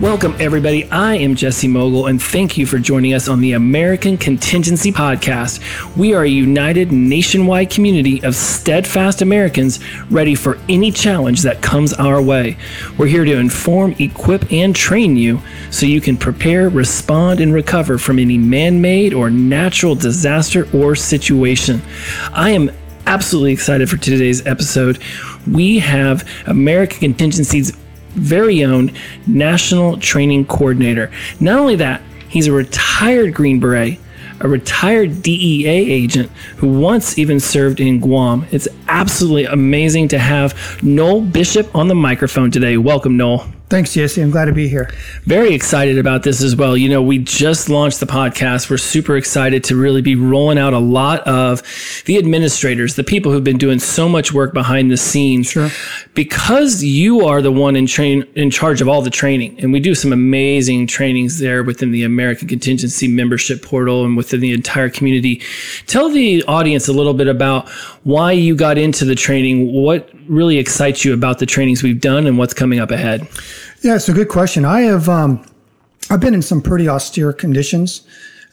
Welcome, 0.00 0.34
everybody. 0.40 0.90
I 0.90 1.16
am 1.16 1.34
Jesse 1.34 1.68
Mogul, 1.68 2.06
and 2.06 2.22
thank 2.22 2.56
you 2.56 2.64
for 2.64 2.78
joining 2.78 3.12
us 3.12 3.28
on 3.28 3.42
the 3.42 3.52
American 3.52 4.16
Contingency 4.16 4.92
Podcast. 4.92 5.60
We 5.94 6.14
are 6.14 6.22
a 6.22 6.28
united 6.28 6.90
nationwide 6.90 7.68
community 7.68 8.24
of 8.24 8.34
steadfast 8.34 9.20
Americans 9.20 9.78
ready 10.10 10.34
for 10.34 10.58
any 10.70 10.90
challenge 10.90 11.42
that 11.42 11.60
comes 11.60 11.92
our 11.92 12.22
way. 12.22 12.56
We're 12.96 13.08
here 13.08 13.26
to 13.26 13.36
inform, 13.36 13.94
equip, 13.98 14.50
and 14.50 14.74
train 14.74 15.16
you 15.16 15.42
so 15.70 15.84
you 15.84 16.00
can 16.00 16.16
prepare, 16.16 16.70
respond, 16.70 17.40
and 17.40 17.52
recover 17.52 17.98
from 17.98 18.18
any 18.18 18.38
man 18.38 18.80
made 18.80 19.12
or 19.12 19.28
natural 19.28 19.94
disaster 19.94 20.66
or 20.74 20.96
situation. 20.96 21.82
I 22.32 22.52
am 22.52 22.70
absolutely 23.06 23.52
excited 23.52 23.90
for 23.90 23.98
today's 23.98 24.46
episode. 24.46 24.98
We 25.46 25.78
have 25.80 26.26
American 26.46 27.00
Contingency's 27.12 27.76
very 28.10 28.64
own 28.64 28.92
national 29.26 29.98
training 29.98 30.46
coordinator. 30.46 31.10
Not 31.40 31.58
only 31.58 31.76
that, 31.76 32.02
he's 32.28 32.46
a 32.46 32.52
retired 32.52 33.34
Green 33.34 33.60
Beret, 33.60 33.98
a 34.40 34.48
retired 34.48 35.22
DEA 35.22 35.68
agent 35.68 36.30
who 36.56 36.68
once 36.68 37.18
even 37.18 37.40
served 37.40 37.80
in 37.80 38.00
Guam. 38.00 38.46
It's 38.50 38.68
absolutely 38.88 39.44
amazing 39.44 40.08
to 40.08 40.18
have 40.18 40.54
Noell 40.80 41.30
Bishop 41.30 41.74
on 41.74 41.88
the 41.88 41.94
microphone 41.94 42.50
today. 42.50 42.76
Welcome, 42.76 43.18
Noell. 43.18 43.52
Thanks, 43.70 43.94
Jesse. 43.94 44.20
I'm 44.20 44.32
glad 44.32 44.46
to 44.46 44.52
be 44.52 44.66
here. 44.66 44.90
Very 45.22 45.54
excited 45.54 45.96
about 45.96 46.24
this 46.24 46.42
as 46.42 46.56
well. 46.56 46.76
You 46.76 46.88
know, 46.88 47.00
we 47.00 47.18
just 47.18 47.68
launched 47.68 48.00
the 48.00 48.06
podcast. 48.06 48.68
We're 48.68 48.78
super 48.78 49.16
excited 49.16 49.62
to 49.64 49.76
really 49.76 50.02
be 50.02 50.16
rolling 50.16 50.58
out 50.58 50.72
a 50.72 50.80
lot 50.80 51.20
of 51.20 51.62
the 52.06 52.18
administrators, 52.18 52.96
the 52.96 53.04
people 53.04 53.30
who've 53.30 53.44
been 53.44 53.58
doing 53.58 53.78
so 53.78 54.08
much 54.08 54.32
work 54.32 54.52
behind 54.52 54.90
the 54.90 54.96
scenes. 54.96 55.52
Sure. 55.52 55.70
Because 56.14 56.82
you 56.82 57.24
are 57.24 57.40
the 57.40 57.52
one 57.52 57.76
in 57.76 57.86
train 57.86 58.26
in 58.34 58.50
charge 58.50 58.80
of 58.80 58.88
all 58.88 59.02
the 59.02 59.10
training, 59.10 59.56
and 59.60 59.72
we 59.72 59.78
do 59.78 59.94
some 59.94 60.12
amazing 60.12 60.88
trainings 60.88 61.38
there 61.38 61.62
within 61.62 61.92
the 61.92 62.02
American 62.02 62.48
Contingency 62.48 63.06
membership 63.06 63.62
portal 63.62 64.04
and 64.04 64.16
within 64.16 64.40
the 64.40 64.52
entire 64.52 64.90
community. 64.90 65.42
Tell 65.86 66.08
the 66.08 66.42
audience 66.48 66.88
a 66.88 66.92
little 66.92 67.14
bit 67.14 67.28
about 67.28 67.68
why 68.02 68.32
you 68.32 68.56
got 68.56 68.78
into 68.78 69.04
the 69.04 69.14
training, 69.14 69.72
what 69.72 70.10
really 70.28 70.58
excites 70.58 71.04
you 71.04 71.14
about 71.14 71.38
the 71.38 71.46
trainings 71.46 71.84
we've 71.84 72.00
done, 72.00 72.26
and 72.26 72.36
what's 72.36 72.54
coming 72.54 72.80
up 72.80 72.90
ahead. 72.90 73.28
Yeah, 73.82 73.96
it's 73.96 74.08
a 74.08 74.12
good 74.12 74.28
question. 74.28 74.64
I 74.64 74.82
have 74.82 75.08
um, 75.08 75.44
I've 76.10 76.20
been 76.20 76.34
in 76.34 76.42
some 76.42 76.60
pretty 76.60 76.88
austere 76.88 77.32
conditions, 77.32 78.02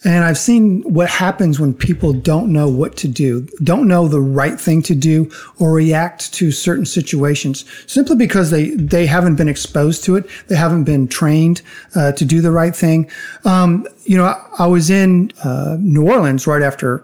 and 0.04 0.24
I've 0.24 0.38
seen 0.38 0.82
what 0.84 1.10
happens 1.10 1.60
when 1.60 1.74
people 1.74 2.14
don't 2.14 2.54
know 2.54 2.70
what 2.70 2.96
to 2.98 3.08
do, 3.08 3.48
don't 3.64 3.88
know 3.88 4.08
the 4.08 4.22
right 4.22 4.60
thing 4.60 4.82
to 4.84 4.96
do, 4.96 5.32
or 5.60 5.74
react 5.74 6.34
to 6.36 6.52
certain 6.52 6.86
situations 6.86 7.66
simply 7.88 8.16
because 8.16 8.52
they 8.52 8.70
they 8.72 9.06
haven't 9.06 9.36
been 9.36 9.50
exposed 9.50 10.04
to 10.06 10.16
it, 10.16 10.30
they 10.48 10.56
haven't 10.56 10.84
been 10.84 11.08
trained 11.08 11.62
uh, 11.96 12.12
to 12.14 12.26
do 12.26 12.42
the 12.42 12.52
right 12.52 12.76
thing. 12.76 13.10
Um, 13.44 13.88
you 14.06 14.18
know, 14.18 14.26
I, 14.26 14.46
I 14.60 14.68
was 14.68 14.90
in 14.90 15.32
uh, 15.44 15.78
New 15.80 16.08
Orleans 16.08 16.46
right 16.48 16.62
after 16.62 17.04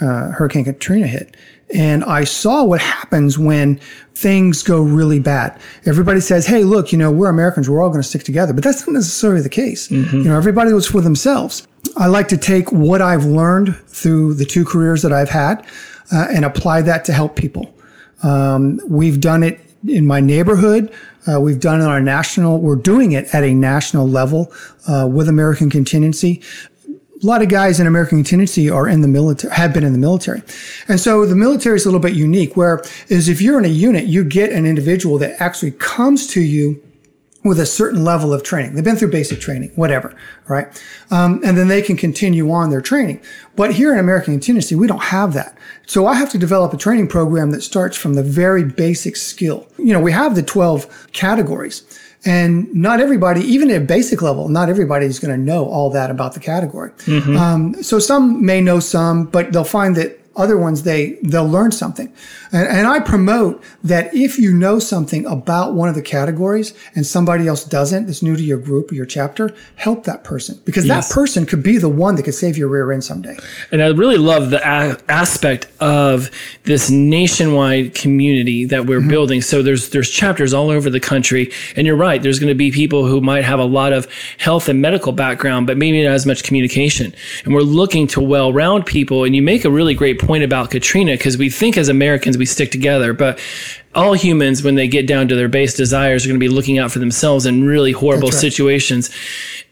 uh, 0.00 0.30
Hurricane 0.30 0.64
Katrina 0.64 1.06
hit. 1.06 1.36
And 1.74 2.02
I 2.04 2.24
saw 2.24 2.64
what 2.64 2.80
happens 2.80 3.38
when 3.38 3.78
things 4.14 4.62
go 4.62 4.80
really 4.80 5.20
bad. 5.20 5.60
Everybody 5.86 6.20
says, 6.20 6.46
Hey, 6.46 6.64
look, 6.64 6.92
you 6.92 6.98
know, 6.98 7.10
we're 7.10 7.28
Americans. 7.28 7.68
We're 7.68 7.82
all 7.82 7.90
going 7.90 8.02
to 8.02 8.08
stick 8.08 8.24
together. 8.24 8.52
But 8.52 8.64
that's 8.64 8.86
not 8.86 8.94
necessarily 8.94 9.42
the 9.42 9.48
case. 9.48 9.88
Mm-hmm. 9.88 10.16
You 10.16 10.24
know, 10.24 10.36
everybody 10.36 10.72
was 10.72 10.86
for 10.86 11.00
themselves. 11.00 11.66
I 11.96 12.06
like 12.06 12.28
to 12.28 12.36
take 12.36 12.72
what 12.72 13.02
I've 13.02 13.24
learned 13.24 13.76
through 13.86 14.34
the 14.34 14.44
two 14.44 14.64
careers 14.64 15.02
that 15.02 15.12
I've 15.12 15.30
had 15.30 15.66
uh, 16.12 16.28
and 16.30 16.44
apply 16.44 16.82
that 16.82 17.04
to 17.06 17.12
help 17.12 17.36
people. 17.36 17.74
Um, 18.22 18.80
we've 18.88 19.20
done 19.20 19.42
it 19.42 19.60
in 19.86 20.06
my 20.06 20.20
neighborhood. 20.20 20.92
Uh, 21.26 21.38
we've 21.38 21.60
done 21.60 21.80
it 21.80 21.84
on 21.84 21.96
a 21.96 22.00
national, 22.00 22.58
we're 22.58 22.76
doing 22.76 23.12
it 23.12 23.32
at 23.34 23.44
a 23.44 23.52
national 23.52 24.08
level 24.08 24.50
uh, 24.86 25.06
with 25.10 25.28
American 25.28 25.68
Contingency 25.68 26.40
a 27.22 27.26
lot 27.26 27.42
of 27.42 27.48
guys 27.48 27.80
in 27.80 27.86
American 27.86 28.18
contingency 28.18 28.70
are 28.70 28.86
in 28.86 29.00
the 29.00 29.08
military, 29.08 29.52
have 29.52 29.74
been 29.74 29.84
in 29.84 29.92
the 29.92 29.98
military. 29.98 30.42
And 30.86 31.00
so 31.00 31.26
the 31.26 31.34
military 31.34 31.76
is 31.76 31.84
a 31.84 31.88
little 31.88 32.00
bit 32.00 32.14
unique 32.14 32.56
where 32.56 32.82
is 33.08 33.28
if 33.28 33.40
you're 33.40 33.58
in 33.58 33.64
a 33.64 33.68
unit, 33.68 34.04
you 34.04 34.24
get 34.24 34.52
an 34.52 34.66
individual 34.66 35.18
that 35.18 35.40
actually 35.40 35.72
comes 35.72 36.26
to 36.28 36.40
you 36.40 36.82
with 37.44 37.58
a 37.58 37.66
certain 37.66 38.04
level 38.04 38.32
of 38.32 38.42
training. 38.42 38.74
They've 38.74 38.84
been 38.84 38.96
through 38.96 39.10
basic 39.10 39.40
training, 39.40 39.70
whatever, 39.74 40.14
right? 40.48 40.66
Um, 41.10 41.40
and 41.44 41.56
then 41.56 41.68
they 41.68 41.82
can 41.82 41.96
continue 41.96 42.50
on 42.50 42.70
their 42.70 42.80
training. 42.80 43.20
But 43.56 43.74
here 43.74 43.92
in 43.92 43.98
American 43.98 44.34
contingency, 44.34 44.74
we 44.74 44.86
don't 44.86 45.04
have 45.04 45.32
that. 45.34 45.56
So 45.86 46.06
I 46.06 46.14
have 46.14 46.30
to 46.30 46.38
develop 46.38 46.72
a 46.74 46.76
training 46.76 47.08
program 47.08 47.50
that 47.52 47.62
starts 47.62 47.96
from 47.96 48.14
the 48.14 48.22
very 48.22 48.64
basic 48.64 49.16
skill. 49.16 49.66
You 49.78 49.92
know, 49.92 50.00
we 50.00 50.12
have 50.12 50.34
the 50.34 50.42
12 50.42 51.12
categories. 51.12 51.82
And 52.28 52.72
not 52.74 53.00
everybody, 53.00 53.40
even 53.40 53.70
at 53.70 53.86
basic 53.86 54.20
level, 54.20 54.48
not 54.48 54.68
everybody 54.68 55.06
is 55.06 55.18
going 55.18 55.34
to 55.34 55.42
know 55.42 55.64
all 55.66 55.88
that 55.90 56.10
about 56.10 56.34
the 56.34 56.40
category. 56.40 56.90
Mm-hmm. 57.06 57.36
Um, 57.36 57.82
so 57.82 57.98
some 57.98 58.44
may 58.44 58.60
know 58.60 58.80
some, 58.80 59.24
but 59.24 59.52
they'll 59.52 59.64
find 59.64 59.96
that 59.96 60.17
other 60.38 60.56
ones 60.56 60.84
they 60.84 61.18
they'll 61.22 61.48
learn 61.48 61.72
something. 61.72 62.12
And, 62.52 62.66
and, 62.68 62.86
i 62.86 63.00
promote 63.00 63.62
that 63.84 64.14
if 64.14 64.38
you 64.38 64.54
know 64.54 64.78
something 64.78 65.26
about 65.26 65.74
one 65.74 65.88
of 65.88 65.94
the 65.94 66.02
categories 66.02 66.72
and 66.94 67.04
somebody 67.04 67.46
else 67.46 67.64
doesn't 67.64 68.06
that's 68.06 68.22
new 68.22 68.36
to 68.36 68.42
your 68.42 68.56
group 68.56 68.90
or 68.90 68.94
your 68.94 69.04
chapter 69.04 69.54
help 69.76 70.04
that 70.04 70.24
person 70.24 70.58
because 70.64 70.86
yes. 70.86 71.08
that 71.08 71.14
person 71.14 71.44
could 71.44 71.62
be 71.62 71.76
the 71.76 71.88
one 71.88 72.14
that 72.14 72.22
could 72.22 72.34
save 72.34 72.56
your 72.56 72.68
rear 72.68 72.90
end 72.92 73.04
someday. 73.04 73.36
And 73.70 73.82
i 73.82 73.88
really 73.88 74.16
love 74.16 74.50
the 74.50 74.60
a- 74.60 74.96
aspect 75.10 75.66
of 75.80 76.30
this 76.64 76.88
nationwide 76.88 77.94
community 77.94 78.64
that 78.66 78.86
we're 78.86 79.00
mm-hmm. 79.00 79.08
building. 79.08 79.42
So 79.42 79.62
there's 79.62 79.90
there's 79.90 80.08
chapters 80.08 80.54
all 80.54 80.70
over 80.70 80.88
the 80.88 81.00
country. 81.00 81.52
And 81.76 81.86
you're 81.86 81.96
right 81.96 82.22
there's 82.22 82.38
going 82.38 82.48
to 82.48 82.54
be 82.54 82.70
people 82.70 83.06
who 83.06 83.20
might 83.20 83.44
have 83.44 83.58
a 83.58 83.64
lot 83.64 83.92
of 83.92 84.06
health 84.38 84.68
and 84.68 84.80
medical 84.80 85.12
background 85.12 85.66
but 85.66 85.76
maybe 85.76 86.02
not 86.02 86.12
as 86.12 86.24
much 86.24 86.44
communication. 86.44 87.12
And 87.44 87.52
we're 87.52 87.60
looking 87.62 88.06
to 88.08 88.20
well-round 88.20 88.86
people 88.86 89.24
and 89.24 89.34
you 89.34 89.42
make 89.42 89.64
a 89.64 89.70
really 89.70 89.94
great 89.94 90.18
point 90.18 90.27
point 90.28 90.44
about 90.44 90.70
Katrina 90.70 91.12
because 91.12 91.38
we 91.38 91.48
think 91.48 91.78
as 91.78 91.88
Americans 91.88 92.36
we 92.36 92.44
stick 92.44 92.70
together, 92.70 93.14
but 93.14 93.40
all 93.94 94.12
humans, 94.12 94.62
when 94.62 94.74
they 94.74 94.86
get 94.86 95.06
down 95.06 95.26
to 95.28 95.34
their 95.34 95.48
base 95.48 95.74
desires, 95.74 96.24
are 96.24 96.28
going 96.28 96.38
to 96.38 96.44
be 96.44 96.54
looking 96.54 96.78
out 96.78 96.92
for 96.92 96.98
themselves 96.98 97.46
in 97.46 97.64
really 97.64 97.92
horrible 97.92 98.28
right. 98.28 98.38
situations. 98.38 99.10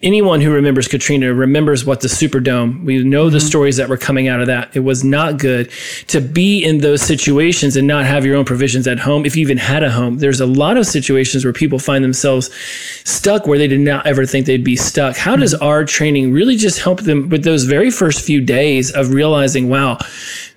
Anyone 0.03 0.41
who 0.41 0.51
remembers 0.51 0.89
Katrina 0.89 1.33
remembers 1.35 1.85
what 1.85 2.01
the 2.01 2.09
Superdome. 2.09 2.85
We 2.85 3.05
know 3.05 3.27
mm-hmm. 3.27 3.35
the 3.35 3.41
stories 3.41 3.77
that 3.77 3.89
were 3.89 3.99
coming 3.99 4.29
out 4.29 4.41
of 4.41 4.47
that. 4.47 4.75
It 4.75 4.81
was 4.81 5.05
not 5.05 5.39
good 5.39 5.71
to 6.09 6.21
be 6.21 6.65
in 6.65 6.79
those 6.79 7.03
situations 7.03 7.77
and 7.77 7.87
not 7.87 8.07
have 8.07 8.25
your 8.25 8.37
own 8.37 8.45
provisions 8.47 8.87
at 8.87 8.99
home. 8.99 9.27
If 9.27 9.37
you 9.37 9.43
even 9.43 9.59
had 9.59 9.83
a 9.83 9.91
home, 9.91 10.19
there's 10.19 10.41
a 10.41 10.47
lot 10.47 10.77
of 10.77 10.87
situations 10.87 11.45
where 11.45 11.53
people 11.53 11.79
find 11.79 12.03
themselves 12.03 12.51
stuck 13.05 13.47
where 13.47 13.59
they 13.59 13.69
did 13.69 13.81
not 13.81 14.07
ever 14.07 14.25
think 14.25 14.47
they'd 14.47 14.65
be 14.65 14.77
stuck. 14.77 15.17
How 15.17 15.33
mm-hmm. 15.33 15.43
does 15.43 15.55
our 15.55 15.85
training 15.85 16.33
really 16.33 16.57
just 16.57 16.81
help 16.81 17.03
them 17.03 17.29
with 17.29 17.45
those 17.45 17.65
very 17.65 17.91
first 17.91 18.25
few 18.25 18.41
days 18.41 18.91
of 18.91 19.11
realizing, 19.11 19.69
wow, 19.69 19.99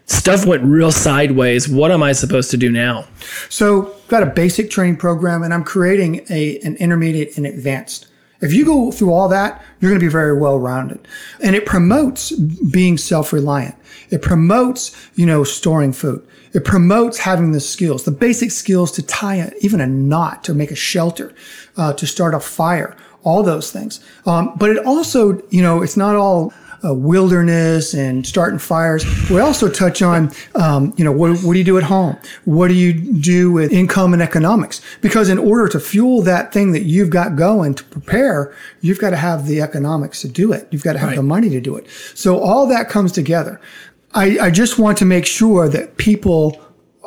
stuff 0.10 0.46
went 0.46 0.64
real 0.64 0.92
sideways. 0.92 1.70
What 1.70 1.92
am 1.92 2.04
I 2.04 2.12
supposed 2.12 2.52
to 2.52 2.58
do 2.58 2.72
now? 2.72 3.06
So, 3.50 3.96
got 4.08 4.24
a 4.24 4.28
basic 4.28 4.70
training 4.70 4.98
program, 4.98 5.44
and 5.44 5.54
I'm 5.54 5.64
creating 5.64 6.26
a 6.30 6.60
an 6.60 6.76
intermediate 6.78 7.38
and 7.38 7.46
advanced. 7.46 8.08
If 8.42 8.54
you 8.54 8.64
go 8.64 8.92
through 8.92 9.12
all 9.12 9.28
that, 9.30 9.62
you're 9.80 9.92
going 9.92 10.00
to 10.00 10.06
be 10.06 10.12
very 10.12 10.38
well 10.38 10.60
rounded, 10.60 11.08
and 11.42 11.56
it 11.56 11.66
promotes 11.66 12.32
being 12.32 12.98
self 12.98 13.34
reliant. 13.34 13.76
It 14.10 14.22
promotes, 14.22 14.96
you 15.16 15.26
know, 15.26 15.44
storing 15.44 15.94
food. 15.94 16.26
It 16.54 16.66
promotes 16.66 17.20
having 17.20 17.52
the 17.52 17.60
skills, 17.60 18.06
the 18.06 18.12
basic 18.12 18.52
skills 18.52 18.92
to 18.94 19.04
tie 19.04 19.36
a, 19.36 19.52
even 19.62 19.82
a 19.82 19.88
knot, 19.88 20.44
to 20.46 20.54
make 20.54 20.72
a 20.72 20.76
shelter, 20.76 21.34
uh, 21.78 21.94
to 21.94 22.08
start 22.08 22.34
a 22.34 22.40
fire, 22.40 22.96
all 23.24 23.44
those 23.44 23.72
things. 23.72 24.00
Um, 24.26 24.54
but 24.58 24.72
it 24.72 24.86
also, 24.86 25.42
you 25.50 25.62
know, 25.62 25.84
it's 25.84 25.98
not 25.98 26.16
all 26.16 26.54
uh, 26.84 26.94
wilderness 26.94 27.94
and 27.94 28.26
starting 28.26 28.60
fires. 28.60 29.06
We 29.30 29.40
also 29.40 29.70
touch 29.70 30.02
on, 30.02 30.32
um, 30.56 30.94
you 30.98 31.04
know, 31.04 31.12
what, 31.12 31.40
what 31.42 31.54
do 31.54 31.60
you 31.60 31.66
do 31.66 31.78
at 31.78 31.84
home? 31.84 32.18
What 32.46 32.68
do 32.68 32.74
you 32.74 32.94
do 32.94 33.52
with 33.52 33.72
income 33.72 34.14
and 34.14 34.22
economics? 34.22 34.82
Because 35.02 35.30
in 35.30 35.38
order 35.38 35.68
to 35.70 35.80
fuel 35.80 36.22
that 36.24 36.54
thing 36.54 36.72
that 36.72 36.84
you've 36.84 37.10
got 37.10 37.36
going 37.36 37.76
to 37.76 37.84
prepare, 37.86 38.54
you've 38.82 39.00
got 39.00 39.12
to 39.12 39.18
have 39.18 39.48
the 39.48 39.62
economics 39.62 40.22
to 40.22 40.28
do 40.28 40.52
it. 40.54 40.68
You've 40.72 40.84
got 40.84 40.94
to 40.94 41.00
have 41.00 41.10
right. 41.10 41.16
the 41.16 41.24
money 41.24 41.50
to 41.50 41.62
do 41.62 41.76
it. 41.76 41.88
So 42.16 42.40
all 42.40 42.68
that 42.68 42.90
comes 42.90 43.12
together. 43.12 43.60
I, 44.14 44.40
I 44.40 44.52
just 44.52 44.80
want 44.80 44.98
to 45.00 45.06
make 45.06 45.26
sure 45.26 45.70
that 45.70 45.98
people 45.98 46.60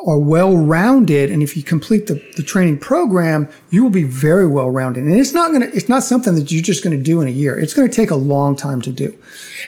are 0.05 0.19
well 0.19 0.55
rounded. 0.55 1.31
And 1.31 1.41
if 1.41 1.55
you 1.55 1.63
complete 1.63 2.07
the, 2.07 2.15
the 2.35 2.43
training 2.43 2.79
program, 2.79 3.47
you 3.69 3.83
will 3.83 3.89
be 3.89 4.03
very 4.03 4.47
well 4.47 4.69
rounded. 4.69 5.03
And 5.03 5.13
it's 5.13 5.33
not 5.33 5.51
going 5.51 5.61
to, 5.61 5.75
it's 5.75 5.89
not 5.89 6.03
something 6.03 6.35
that 6.35 6.51
you're 6.51 6.61
just 6.61 6.83
going 6.83 6.97
to 6.97 7.03
do 7.03 7.21
in 7.21 7.27
a 7.27 7.31
year. 7.31 7.57
It's 7.57 7.73
going 7.73 7.89
to 7.89 7.95
take 7.95 8.11
a 8.11 8.15
long 8.15 8.55
time 8.55 8.81
to 8.81 8.91
do. 8.91 9.17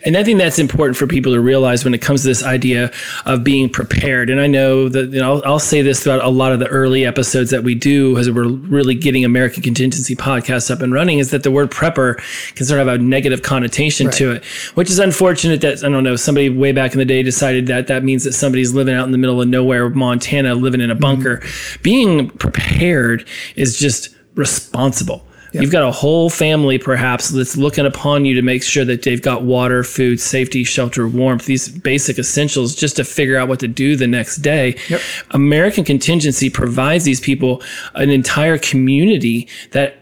And 0.03 0.17
I 0.17 0.23
think 0.23 0.39
that's 0.39 0.59
important 0.59 0.97
for 0.97 1.07
people 1.07 1.33
to 1.33 1.39
realize 1.39 1.85
when 1.85 1.93
it 1.93 2.01
comes 2.01 2.21
to 2.21 2.27
this 2.27 2.43
idea 2.43 2.91
of 3.25 3.43
being 3.43 3.69
prepared. 3.69 4.29
And 4.29 4.41
I 4.41 4.47
know 4.47 4.89
that 4.89 5.11
you 5.11 5.19
know, 5.19 5.35
I'll, 5.35 5.53
I'll 5.53 5.59
say 5.59 5.81
this 5.81 6.03
throughout 6.03 6.23
a 6.23 6.29
lot 6.29 6.51
of 6.51 6.59
the 6.59 6.67
early 6.67 7.05
episodes 7.05 7.49
that 7.51 7.63
we 7.63 7.75
do 7.75 8.17
as 8.17 8.29
we're 8.29 8.47
really 8.47 8.95
getting 8.95 9.23
American 9.23 9.63
Contingency 9.63 10.15
podcast 10.15 10.69
up 10.69 10.81
and 10.81 10.93
running 10.93 11.19
is 11.19 11.31
that 11.31 11.43
the 11.43 11.51
word 11.51 11.71
prepper 11.71 12.17
can 12.55 12.65
sort 12.65 12.81
of 12.81 12.88
have 12.88 12.99
a 12.99 13.03
negative 13.03 13.41
connotation 13.41 14.07
right. 14.07 14.15
to 14.15 14.31
it, 14.33 14.45
which 14.75 14.89
is 14.89 14.99
unfortunate 14.99 15.61
that, 15.61 15.83
I 15.83 15.89
don't 15.89 16.03
know, 16.03 16.15
somebody 16.15 16.49
way 16.49 16.71
back 16.71 16.91
in 16.91 16.99
the 16.99 17.05
day 17.05 17.23
decided 17.23 17.67
that 17.67 17.88
that 17.88 18.03
means 18.03 18.25
that 18.25 18.33
somebody's 18.33 18.73
living 18.73 18.95
out 18.95 19.05
in 19.05 19.11
the 19.11 19.17
middle 19.17 19.41
of 19.41 19.47
nowhere, 19.47 19.89
Montana, 19.89 20.25
living 20.33 20.81
in 20.81 20.92
a 20.92 20.95
bunker. 20.95 21.38
Mm-hmm. 21.38 21.81
Being 21.83 22.30
prepared 22.31 23.27
is 23.56 23.77
just 23.77 24.16
responsible 24.36 25.25
You've 25.62 25.72
got 25.72 25.83
a 25.83 25.92
whole 25.92 26.30
family 26.30 26.77
perhaps 26.77 27.30
that's 27.30 27.56
looking 27.56 27.86
upon 27.86 28.25
you 28.25 28.36
to 28.36 28.42
make 28.42 28.63
sure 28.63 28.86
that 28.86 29.04
they've 29.04 29.22
got 29.22 29.44
water, 29.44 29.83
food, 29.83 30.19
safety, 30.19 30.63
shelter, 30.63 31.07
warmth, 31.07 31.45
these 31.45 31.69
basic 31.69 32.19
essentials 32.19 32.75
just 32.75 32.95
to 32.98 33.04
figure 33.04 33.38
out 33.38 33.48
what 33.48 33.60
to 33.60 33.68
do 33.68 33.95
the 33.95 34.07
next 34.07 34.38
day. 34.38 34.75
Yep. 34.89 35.01
American 35.31 35.83
Contingency 35.83 36.50
provides 36.50 37.06
these 37.06 37.19
people 37.19 37.62
an 37.94 38.10
entire 38.10 38.57
community 38.57 39.48
that 39.72 39.98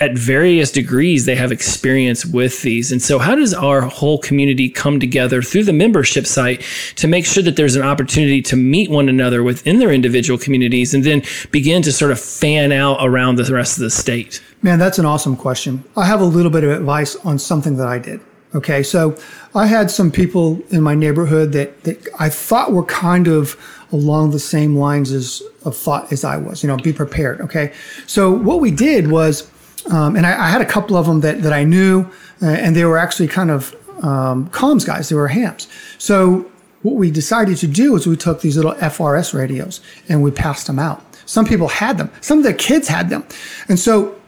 at 0.00 0.18
various 0.18 0.72
degrees 0.72 1.24
they 1.24 1.36
have 1.36 1.52
experience 1.52 2.26
with 2.26 2.62
these 2.62 2.90
and 2.90 3.00
so 3.00 3.18
how 3.18 3.34
does 3.34 3.54
our 3.54 3.82
whole 3.82 4.18
community 4.18 4.68
come 4.68 4.98
together 4.98 5.40
through 5.40 5.62
the 5.62 5.72
membership 5.72 6.26
site 6.26 6.60
to 6.96 7.06
make 7.06 7.24
sure 7.24 7.42
that 7.42 7.54
there's 7.54 7.76
an 7.76 7.82
opportunity 7.82 8.42
to 8.42 8.56
meet 8.56 8.90
one 8.90 9.08
another 9.08 9.42
within 9.42 9.78
their 9.78 9.92
individual 9.92 10.38
communities 10.38 10.94
and 10.94 11.04
then 11.04 11.22
begin 11.52 11.80
to 11.80 11.92
sort 11.92 12.10
of 12.10 12.18
fan 12.18 12.72
out 12.72 12.96
around 13.00 13.36
the 13.36 13.54
rest 13.54 13.76
of 13.76 13.82
the 13.82 13.90
state 13.90 14.42
Man, 14.64 14.78
that's 14.78 14.98
an 14.98 15.04
awesome 15.04 15.36
question. 15.36 15.84
I 15.94 16.06
have 16.06 16.22
a 16.22 16.24
little 16.24 16.50
bit 16.50 16.64
of 16.64 16.70
advice 16.70 17.16
on 17.16 17.38
something 17.38 17.76
that 17.76 17.86
I 17.86 17.98
did. 17.98 18.22
Okay, 18.54 18.82
so 18.82 19.14
I 19.54 19.66
had 19.66 19.90
some 19.90 20.10
people 20.10 20.58
in 20.70 20.80
my 20.80 20.94
neighborhood 20.94 21.52
that, 21.52 21.82
that 21.84 22.08
I 22.18 22.30
thought 22.30 22.72
were 22.72 22.86
kind 22.86 23.28
of 23.28 23.60
along 23.92 24.30
the 24.30 24.38
same 24.38 24.74
lines 24.74 25.12
as 25.12 25.42
of 25.66 25.76
thought 25.76 26.10
as 26.10 26.24
I 26.24 26.38
was. 26.38 26.62
You 26.62 26.68
know, 26.68 26.78
be 26.78 26.94
prepared. 26.94 27.42
Okay, 27.42 27.74
so 28.06 28.30
what 28.30 28.60
we 28.62 28.70
did 28.70 29.10
was, 29.10 29.50
um, 29.90 30.16
and 30.16 30.26
I, 30.26 30.46
I, 30.46 30.48
had 30.48 30.60
a 30.60 30.66
couple 30.66 30.96
of 30.96 31.06
them 31.06 31.20
that 31.20 31.42
that 31.42 31.52
I 31.52 31.64
knew, 31.64 32.08
uh, 32.42 32.46
and 32.46 32.74
they 32.74 32.84
were 32.84 32.98
actually 32.98 33.28
kind 33.28 33.50
of 33.50 33.74
um, 34.02 34.48
comms 34.50 34.86
guys. 34.86 35.08
They 35.08 35.16
were 35.16 35.28
hams. 35.28 35.68
So 35.98 36.50
what 36.82 36.94
we 36.94 37.10
decided 37.10 37.56
to 37.58 37.66
do 37.66 37.94
is 37.96 38.06
we 38.06 38.16
took 38.16 38.40
these 38.40 38.56
little 38.56 38.74
FRS 38.74 39.34
radios 39.34 39.80
and 40.08 40.22
we 40.22 40.30
passed 40.30 40.66
them 40.66 40.78
out. 40.78 41.02
Some 41.26 41.46
people 41.46 41.68
had 41.68 41.98
them. 41.98 42.10
Some 42.20 42.38
of 42.38 42.44
the 42.44 42.54
kids 42.54 42.88
had 42.88 43.10
them, 43.10 43.24
and 43.68 43.78
so 43.78 44.18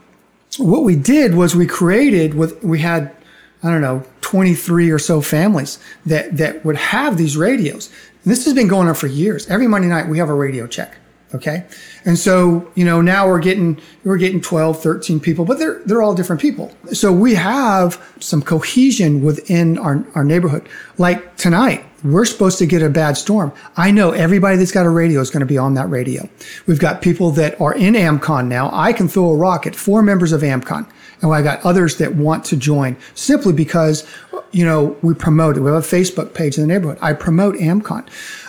what 0.59 0.85
we 0.85 0.97
did 0.97 1.35
was 1.35 1.55
we 1.55 1.67
created 1.67 2.35
with 2.35 2.63
we 2.63 2.81
had 2.81 3.15
I 3.63 3.71
don't 3.71 3.81
know 3.81 4.05
23 4.21 4.91
or 4.91 4.99
so 4.99 5.21
families 5.21 5.79
that 6.05 6.37
that 6.37 6.65
would 6.65 6.77
have 6.77 7.17
these 7.17 7.37
radios. 7.37 7.91
And 8.25 8.33
this 8.33 8.45
has 8.45 8.55
been 8.55 8.69
going 8.69 8.89
on 8.89 8.95
for 8.95 9.07
years. 9.07 9.49
Every 9.49 9.67
Monday 9.67 9.89
night 9.89 10.09
we 10.09 10.19
have 10.19 10.29
a 10.29 10.35
radio 10.35 10.67
check. 10.67 10.97
Okay. 11.35 11.65
And 12.07 12.17
so, 12.17 12.71
you 12.77 12.85
know, 12.85 13.03
now 13.03 13.27
we're 13.27 13.41
getting 13.41 13.79
we're 14.05 14.17
getting 14.17 14.41
12, 14.41 14.81
13 14.81 15.21
people, 15.21 15.45
but 15.45 15.59
they're 15.59 15.81
they're 15.85 16.03
all 16.03 16.15
different 16.15 16.41
people. 16.41 16.73
So 16.93 17.13
we 17.13 17.35
have 17.35 18.03
some 18.21 18.41
cohesion 18.41 19.23
within 19.23 19.77
our, 19.77 20.07
our 20.15 20.25
neighborhood. 20.25 20.67
Like 20.99 21.37
tonight, 21.37 21.85
we're 22.05 22.25
supposed 22.25 22.59
to 22.59 22.67
get 22.67 22.81
a 22.81 22.89
bad 22.89 23.17
storm. 23.17 23.53
I 23.77 23.91
know 23.91 24.13
everybody 24.13 24.57
that's 24.57 24.71
got 24.71 24.87
a 24.87 24.91
radio 24.91 25.21
is 25.21 25.31
going 25.31 25.41
to 25.41 25.47
be 25.47 25.59
on 25.59 25.75
that 25.75 25.91
radio. 25.91 26.29
We've 26.67 26.79
got 26.79 27.03
people 27.03 27.33
that 27.33 27.61
are 27.61 27.75
in 27.75 27.95
AMCON 27.95 28.47
now. 28.47 28.71
I 28.73 28.93
can 28.93 29.09
throw 29.09 29.31
a 29.31 29.37
rock 29.37 29.67
at 29.67 29.75
four 29.75 30.03
members 30.03 30.33
of 30.33 30.43
AMCON. 30.43 30.89
And 31.23 31.33
I 31.33 31.43
got 31.43 31.65
others 31.65 31.97
that 31.97 32.15
want 32.15 32.45
to 32.47 32.57
join 32.57 32.97
simply 33.15 33.53
because, 33.53 34.07
you 34.53 34.65
know, 34.65 34.97
we 35.03 35.15
promote 35.15 35.57
it. 35.57 35.61
We 35.61 35.71
have 35.71 35.83
a 35.83 35.87
Facebook 35.87 36.35
page 36.35 36.59
in 36.59 36.63
the 36.63 36.69
neighborhood. 36.69 36.99
I 37.01 37.15
promote 37.15 37.55
AMCON. 37.57 38.07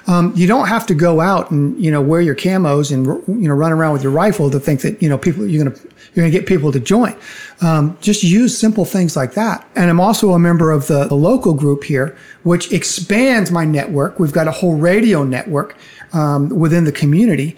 Um, 0.08 0.34
you 0.36 0.48
don't 0.48 0.68
have 0.68 0.86
to 0.88 0.94
go 0.94 1.22
out 1.22 1.50
and, 1.50 1.82
you 1.84 1.92
know, 1.92 2.02
wear 2.02 2.22
your 2.22 2.36
camos 2.36 2.92
and, 2.92 3.06
you 3.42 3.47
know, 3.48 3.56
run 3.56 3.72
around 3.72 3.94
with 3.94 4.04
your 4.04 4.12
rifle 4.12 4.50
to 4.52 4.60
think 4.60 4.82
that, 4.82 5.02
you 5.02 5.10
know, 5.10 5.18
people, 5.18 5.48
you're 5.48 5.64
going 5.64 5.76
to, 5.76 5.90
you're 6.14 6.26
to 6.26 6.32
get 6.32 6.46
people 6.46 6.72
to 6.72 6.80
join. 6.80 7.16
Um, 7.62 7.98
just 8.02 8.24
use 8.24 8.58
simple 8.58 8.86
things 8.86 9.16
like 9.16 9.34
that. 9.34 9.68
And 9.76 9.90
I'm 9.90 10.00
also 10.00 10.32
a 10.32 10.40
member 10.40 10.72
of 10.72 10.88
the, 10.88 11.06
the 11.06 11.16
local 11.16 11.54
group 11.54 11.84
here, 11.84 12.18
which 12.44 12.72
expands 12.72 13.52
my 13.52 13.66
network. 13.66 14.20
We've 14.20 14.32
got 14.32 14.48
a 14.48 14.52
whole 14.52 14.76
radio 14.76 15.24
network 15.24 15.78
um, 16.14 16.50
within 16.50 16.84
the 16.84 16.92
community 16.92 17.58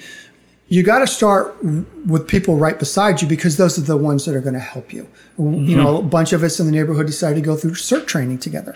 you 0.69 0.83
got 0.83 0.99
to 0.99 1.07
start 1.07 1.55
with 2.05 2.27
people 2.27 2.57
right 2.57 2.77
beside 2.77 3.21
you 3.21 3.27
because 3.27 3.57
those 3.57 3.77
are 3.77 3.81
the 3.81 3.97
ones 3.97 4.25
that 4.25 4.35
are 4.35 4.39
going 4.39 4.53
to 4.53 4.59
help 4.59 4.93
you. 4.93 5.03
Mm-hmm. 5.39 5.65
You 5.65 5.75
know, 5.75 5.97
a 5.97 6.03
bunch 6.03 6.31
of 6.31 6.43
us 6.43 6.59
in 6.59 6.67
the 6.67 6.71
neighborhood 6.71 7.07
decided 7.07 7.35
to 7.35 7.41
go 7.41 7.55
through 7.55 7.71
CERT 7.71 8.05
training 8.05 8.37
together. 8.37 8.75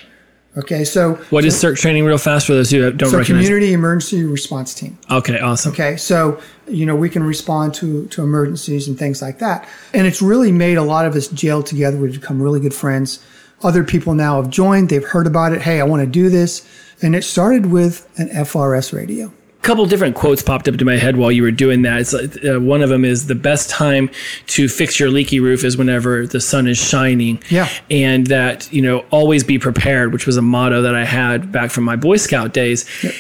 Okay, 0.56 0.84
so 0.84 1.16
what 1.32 1.46
is 1.46 1.56
CERT 1.56 1.78
training, 1.78 2.06
real 2.06 2.20
fast, 2.20 2.46
for 2.46 2.54
those 2.54 2.70
who 2.70 2.92
don't 2.92 3.10
so 3.10 3.18
recognize? 3.18 3.46
Community 3.46 3.74
Emergency 3.74 4.24
Response 4.24 4.76
Team. 4.76 4.98
Okay, 5.10 5.40
awesome. 5.40 5.72
Okay, 5.72 5.98
so 5.98 6.40
you 6.68 6.86
know 6.86 6.96
we 6.96 7.10
can 7.10 7.24
respond 7.24 7.74
to 7.76 8.06
to 8.08 8.22
emergencies 8.22 8.88
and 8.88 8.98
things 8.98 9.22
like 9.22 9.40
that, 9.40 9.68
and 9.94 10.06
it's 10.06 10.22
really 10.22 10.52
made 10.52 10.78
a 10.78 10.84
lot 10.84 11.06
of 11.06 11.16
us 11.16 11.28
gel 11.28 11.64
together. 11.64 11.98
We've 11.98 12.20
become 12.20 12.42
really 12.42 12.60
good 12.60 12.74
friends. 12.74 13.24
Other 13.64 13.84
people 13.84 14.14
now 14.14 14.42
have 14.42 14.52
joined. 14.52 14.90
They've 14.90 15.04
heard 15.04 15.26
about 15.26 15.54
it. 15.54 15.62
Hey, 15.62 15.82
I 15.82 15.86
want 15.86 16.02
to 16.02 16.08
do 16.08 16.30
this, 16.30 16.68
and 17.02 17.16
it 17.16 17.24
started 17.24 17.68
with 17.68 18.08
an 18.20 18.30
FRS 18.30 18.94
radio 18.94 19.34
couple 19.64 19.86
different 19.86 20.16
quotes 20.16 20.44
popped 20.44 20.68
up 20.68 20.76
to 20.78 20.86
my 20.86 20.98
head 20.98 21.16
while 21.18 21.32
you 21.32 21.42
were 21.42 21.52
doing 21.52 21.82
that. 21.84 22.02
It's 22.02 22.14
like, 22.14 22.46
uh, 22.46 22.60
one 22.60 22.82
of 22.82 22.90
them 22.90 23.04
is 23.04 23.28
the 23.28 23.36
best 23.36 23.70
time 23.70 24.10
to 24.48 24.68
fix 24.68 25.00
your 25.00 25.10
leaky 25.10 25.40
roof 25.40 25.64
is 25.64 25.78
whenever 25.78 26.28
the 26.28 26.42
sun 26.42 26.68
is 26.68 26.78
shining. 26.78 27.42
Yeah. 27.50 27.70
And 27.90 28.28
that, 28.28 28.72
you 28.72 28.82
know, 28.82 29.00
always 29.10 29.44
be 29.44 29.58
prepared, 29.58 30.14
which 30.14 30.28
was 30.28 30.38
a 30.38 30.42
motto 30.42 30.82
that 30.82 30.96
I 30.96 31.06
had 31.06 31.52
back 31.52 31.72
from 31.72 31.86
my 31.86 31.96
Boy 31.96 32.18
Scout 32.18 32.54
days. 32.54 32.86
Yep 33.04 33.14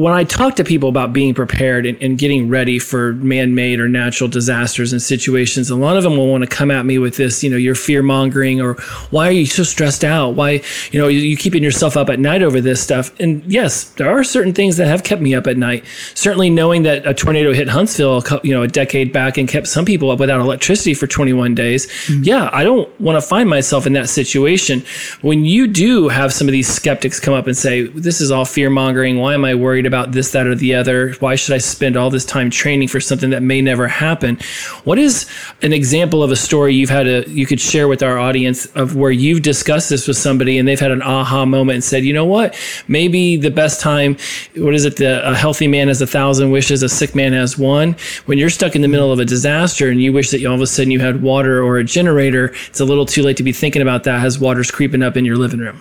when 0.00 0.14
I 0.14 0.24
talk 0.24 0.56
to 0.56 0.64
people 0.64 0.88
about 0.88 1.12
being 1.12 1.34
prepared 1.34 1.84
and, 1.84 2.00
and 2.00 2.16
getting 2.16 2.48
ready 2.48 2.78
for 2.78 3.12
man 3.12 3.54
made 3.54 3.80
or 3.80 3.88
natural 3.88 4.28
disasters 4.28 4.92
and 4.92 5.02
situations, 5.02 5.68
a 5.68 5.76
lot 5.76 5.98
of 5.98 6.02
them 6.04 6.16
will 6.16 6.28
want 6.28 6.42
to 6.42 6.48
come 6.48 6.70
at 6.70 6.86
me 6.86 6.96
with 6.96 7.16
this, 7.16 7.44
you 7.44 7.50
know, 7.50 7.58
you're 7.58 7.74
fear 7.74 8.02
mongering 8.02 8.62
or 8.62 8.74
why 9.10 9.28
are 9.28 9.32
you 9.32 9.44
so 9.44 9.62
stressed 9.62 10.02
out? 10.02 10.30
Why, 10.30 10.62
you 10.90 10.98
know, 10.98 11.08
you, 11.08 11.18
you 11.18 11.36
keeping 11.36 11.62
yourself 11.62 11.98
up 11.98 12.08
at 12.08 12.18
night 12.18 12.42
over 12.42 12.62
this 12.62 12.80
stuff. 12.80 13.12
And 13.20 13.44
yes, 13.44 13.84
there 13.90 14.08
are 14.08 14.24
certain 14.24 14.54
things 14.54 14.78
that 14.78 14.86
have 14.86 15.04
kept 15.04 15.20
me 15.20 15.34
up 15.34 15.46
at 15.46 15.58
night. 15.58 15.84
Certainly 16.14 16.48
knowing 16.48 16.82
that 16.84 17.06
a 17.06 17.12
tornado 17.12 17.52
hit 17.52 17.68
Huntsville, 17.68 18.24
you 18.42 18.54
know, 18.54 18.62
a 18.62 18.68
decade 18.68 19.12
back 19.12 19.36
and 19.36 19.46
kept 19.46 19.66
some 19.66 19.84
people 19.84 20.10
up 20.10 20.18
without 20.18 20.40
electricity 20.40 20.94
for 20.94 21.08
21 21.08 21.54
days. 21.54 21.86
Mm-hmm. 22.06 22.22
Yeah, 22.22 22.48
I 22.54 22.64
don't 22.64 22.88
want 22.98 23.22
to 23.22 23.28
find 23.28 23.50
myself 23.50 23.86
in 23.86 23.92
that 23.92 24.08
situation. 24.08 24.82
When 25.20 25.44
you 25.44 25.66
do 25.66 26.08
have 26.08 26.32
some 26.32 26.48
of 26.48 26.52
these 26.52 26.68
skeptics 26.68 27.20
come 27.20 27.34
up 27.34 27.46
and 27.46 27.56
say, 27.56 27.82
this 27.82 28.22
is 28.22 28.30
all 28.30 28.46
fear 28.46 28.70
mongering. 28.70 29.18
Why 29.18 29.34
am 29.34 29.44
I 29.44 29.54
worried? 29.54 29.89
About 29.90 30.12
this, 30.12 30.30
that, 30.30 30.46
or 30.46 30.54
the 30.54 30.74
other. 30.74 31.14
Why 31.18 31.34
should 31.34 31.54
I 31.54 31.58
spend 31.58 31.96
all 31.96 32.10
this 32.10 32.24
time 32.24 32.48
training 32.48 32.88
for 32.88 33.00
something 33.00 33.30
that 33.30 33.42
may 33.42 33.60
never 33.60 33.88
happen? 33.88 34.38
What 34.84 34.98
is 34.98 35.28
an 35.62 35.72
example 35.72 36.22
of 36.22 36.30
a 36.30 36.36
story 36.36 36.74
you've 36.74 36.90
had 36.90 37.06
a 37.08 37.28
you 37.28 37.44
could 37.44 37.60
share 37.60 37.88
with 37.88 38.02
our 38.02 38.18
audience 38.18 38.66
of 38.76 38.94
where 38.94 39.10
you've 39.10 39.42
discussed 39.42 39.90
this 39.90 40.06
with 40.06 40.16
somebody 40.16 40.58
and 40.58 40.68
they've 40.68 40.78
had 40.78 40.92
an 40.92 41.02
aha 41.02 41.44
moment 41.44 41.74
and 41.74 41.84
said, 41.84 42.04
you 42.04 42.12
know 42.12 42.24
what, 42.24 42.56
maybe 42.86 43.36
the 43.36 43.50
best 43.50 43.80
time, 43.80 44.16
what 44.56 44.74
is 44.74 44.84
it? 44.84 44.96
The, 44.96 45.28
a 45.28 45.34
healthy 45.34 45.66
man 45.66 45.88
has 45.88 46.00
a 46.00 46.06
thousand 46.06 46.52
wishes, 46.52 46.82
a 46.82 46.88
sick 46.88 47.14
man 47.14 47.32
has 47.32 47.58
one. 47.58 47.96
When 48.26 48.38
you're 48.38 48.50
stuck 48.50 48.76
in 48.76 48.82
the 48.82 48.88
middle 48.88 49.12
of 49.12 49.18
a 49.18 49.24
disaster 49.24 49.90
and 49.90 50.00
you 50.00 50.12
wish 50.12 50.30
that 50.30 50.44
all 50.46 50.54
of 50.54 50.60
a 50.60 50.66
sudden 50.66 50.92
you 50.92 51.00
had 51.00 51.22
water 51.22 51.62
or 51.62 51.78
a 51.78 51.84
generator, 51.84 52.54
it's 52.68 52.80
a 52.80 52.84
little 52.84 53.06
too 53.06 53.22
late 53.22 53.36
to 53.38 53.42
be 53.42 53.52
thinking 53.52 53.82
about 53.82 54.04
that 54.04 54.24
as 54.24 54.38
water's 54.38 54.70
creeping 54.70 55.02
up 55.02 55.16
in 55.16 55.24
your 55.24 55.36
living 55.36 55.60
room. 55.60 55.80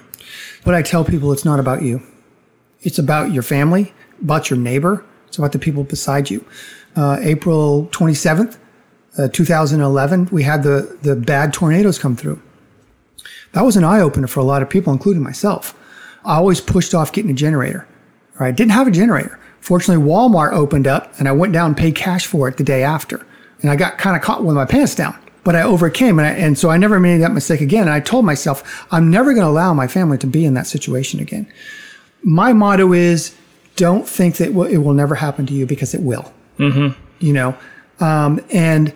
But 0.66 0.76
I 0.76 0.82
tell 0.82 1.06
people 1.06 1.32
it's 1.32 1.46
not 1.46 1.60
about 1.60 1.82
you. 1.84 2.02
It's 2.82 3.00
about 3.00 3.34
your 3.34 3.44
family, 3.44 3.94
about 4.22 4.50
your 4.50 4.58
neighbor. 4.58 5.06
It's 5.28 5.38
about 5.38 5.52
the 5.52 5.60
people 5.60 5.84
beside 5.84 6.30
you. 6.30 6.46
Uh, 6.96 7.18
April 7.22 7.88
27th, 7.92 8.58
uh, 9.18 9.28
2011, 9.28 10.30
we 10.32 10.44
had 10.44 10.64
the, 10.64 10.98
the 11.02 11.16
bad 11.16 11.54
tornadoes 11.54 12.00
come 12.00 12.16
through. 12.16 12.42
That 13.52 13.62
was 13.62 13.76
an 13.76 13.84
eye 13.84 14.00
opener 14.00 14.28
for 14.28 14.40
a 14.40 14.44
lot 14.44 14.62
of 14.62 14.70
people, 14.70 14.94
including 14.94 15.24
myself. 15.24 15.78
I 16.24 16.36
always 16.36 16.62
pushed 16.62 16.94
off 16.94 17.12
getting 17.12 17.32
a 17.32 17.36
generator. 17.36 17.88
Right? 18.40 18.56
Didn't 18.56 18.72
have 18.72 18.88
a 18.88 18.92
generator. 18.92 19.38
Fortunately, 19.60 20.04
Walmart 20.04 20.54
opened 20.54 20.88
up 20.88 21.14
and 21.20 21.28
I 21.28 21.34
went 21.34 21.52
down 21.52 21.68
and 21.68 21.78
paid 21.78 21.96
cash 21.96 22.26
for 22.26 22.48
it 22.48 22.56
the 22.56 22.64
day 22.64 22.84
after. 22.84 23.26
And 23.62 23.70
I 23.70 23.76
got 23.76 23.98
kind 23.98 24.16
of 24.16 24.22
caught 24.22 24.46
with 24.46 24.56
my 24.56 24.64
pants 24.64 24.96
down, 24.96 25.20
but 25.44 25.58
I 25.58 25.64
overcame. 25.64 26.18
And, 26.18 26.28
I, 26.28 26.32
and 26.32 26.58
so 26.58 26.70
I 26.70 26.78
never 26.78 27.02
made 27.02 27.18
that 27.18 27.34
mistake 27.34 27.60
again. 27.60 27.84
And 27.84 27.92
I 27.92 28.00
told 28.00 28.24
myself, 28.24 28.88
I'm 28.92 29.12
never 29.12 29.34
going 29.34 29.44
to 29.44 29.50
allow 29.50 29.74
my 29.74 29.88
family 29.88 30.18
to 30.20 30.28
be 30.28 30.46
in 30.46 30.54
that 30.54 30.68
situation 30.68 31.20
again 31.20 31.52
my 32.24 32.54
motto 32.54 32.94
is 32.94 33.36
don't 33.76 34.08
think 34.08 34.38
that 34.38 34.50
it 34.50 34.78
will 34.78 34.94
never 34.94 35.16
happen 35.16 35.46
to 35.46 35.54
you 35.54 35.66
because 35.66 35.94
it 35.94 36.02
will. 36.02 36.34
Mm-hmm. 36.58 37.00
You 37.20 37.34
know, 37.34 37.58
um, 38.00 38.44
and 38.52 38.94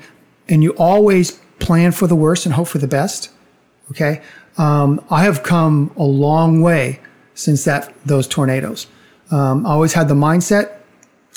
and 0.50 0.64
you 0.64 0.72
always 0.72 1.32
plan 1.60 1.92
for 1.92 2.08
the 2.08 2.16
worst 2.16 2.46
and 2.46 2.54
hope 2.54 2.68
for 2.68 2.80
the 2.80 2.88
best. 2.88 3.30
Okay, 3.92 4.22
um, 4.58 5.04
I 5.10 5.24
have 5.24 5.44
come 5.44 5.92
a 5.98 6.04
long 6.04 6.62
way 6.62 7.00
since 7.34 7.64
that 7.66 7.94
those 8.06 8.28
tornadoes. 8.28 8.88
Um, 9.32 9.66
I 9.66 9.70
always 9.70 9.94
had 9.94 10.10
the 10.10 10.16
mindset, 10.16 10.78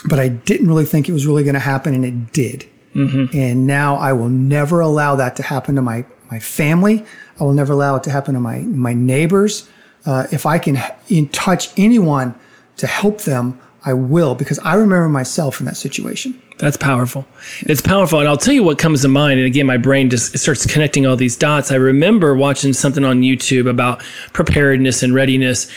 but 0.08 0.18
I 0.18 0.28
didn't 0.28 0.68
really 0.68 0.84
think 0.84 1.08
it 1.08 1.12
was 1.12 1.26
really 1.26 1.44
going 1.44 1.54
to 1.54 1.60
happen, 1.60 1.94
and 1.94 2.04
it 2.04 2.32
did. 2.32 2.68
Mm-hmm. 2.94 3.36
And 3.36 3.66
now 3.66 3.96
I 3.96 4.12
will 4.12 4.28
never 4.28 4.80
allow 4.80 5.16
that 5.16 5.36
to 5.36 5.42
happen 5.42 5.76
to 5.76 5.82
my 5.82 6.04
my 6.30 6.40
family. 6.40 7.04
I 7.38 7.44
will 7.44 7.52
never 7.52 7.72
allow 7.72 7.96
it 7.96 8.02
to 8.04 8.10
happen 8.10 8.34
to 8.34 8.40
my 8.40 8.60
my 8.60 8.92
neighbors 8.92 9.68
uh, 10.06 10.26
if 10.32 10.46
I 10.46 10.58
can 10.58 10.78
in 11.08 11.28
touch 11.28 11.68
anyone 11.76 12.34
to 12.78 12.86
help 12.86 13.22
them, 13.22 13.60
I 13.84 13.92
will 13.92 14.34
because 14.34 14.58
I 14.60 14.74
remember 14.74 15.08
myself 15.08 15.60
in 15.60 15.66
that 15.66 15.76
situation. 15.76 16.40
That's 16.58 16.76
powerful. 16.78 17.26
It's 17.60 17.82
powerful. 17.82 18.18
And 18.18 18.28
I'll 18.28 18.38
tell 18.38 18.54
you 18.54 18.62
what 18.62 18.78
comes 18.78 19.02
to 19.02 19.08
mind. 19.08 19.38
And 19.38 19.46
again, 19.46 19.66
my 19.66 19.76
brain 19.76 20.08
just 20.08 20.36
starts 20.38 20.64
connecting 20.64 21.06
all 21.06 21.14
these 21.14 21.36
dots. 21.36 21.70
I 21.70 21.74
remember 21.74 22.34
watching 22.34 22.72
something 22.72 23.04
on 23.04 23.20
YouTube 23.20 23.68
about 23.68 24.02
preparedness 24.32 25.02
and 25.02 25.14
readiness. 25.14 25.70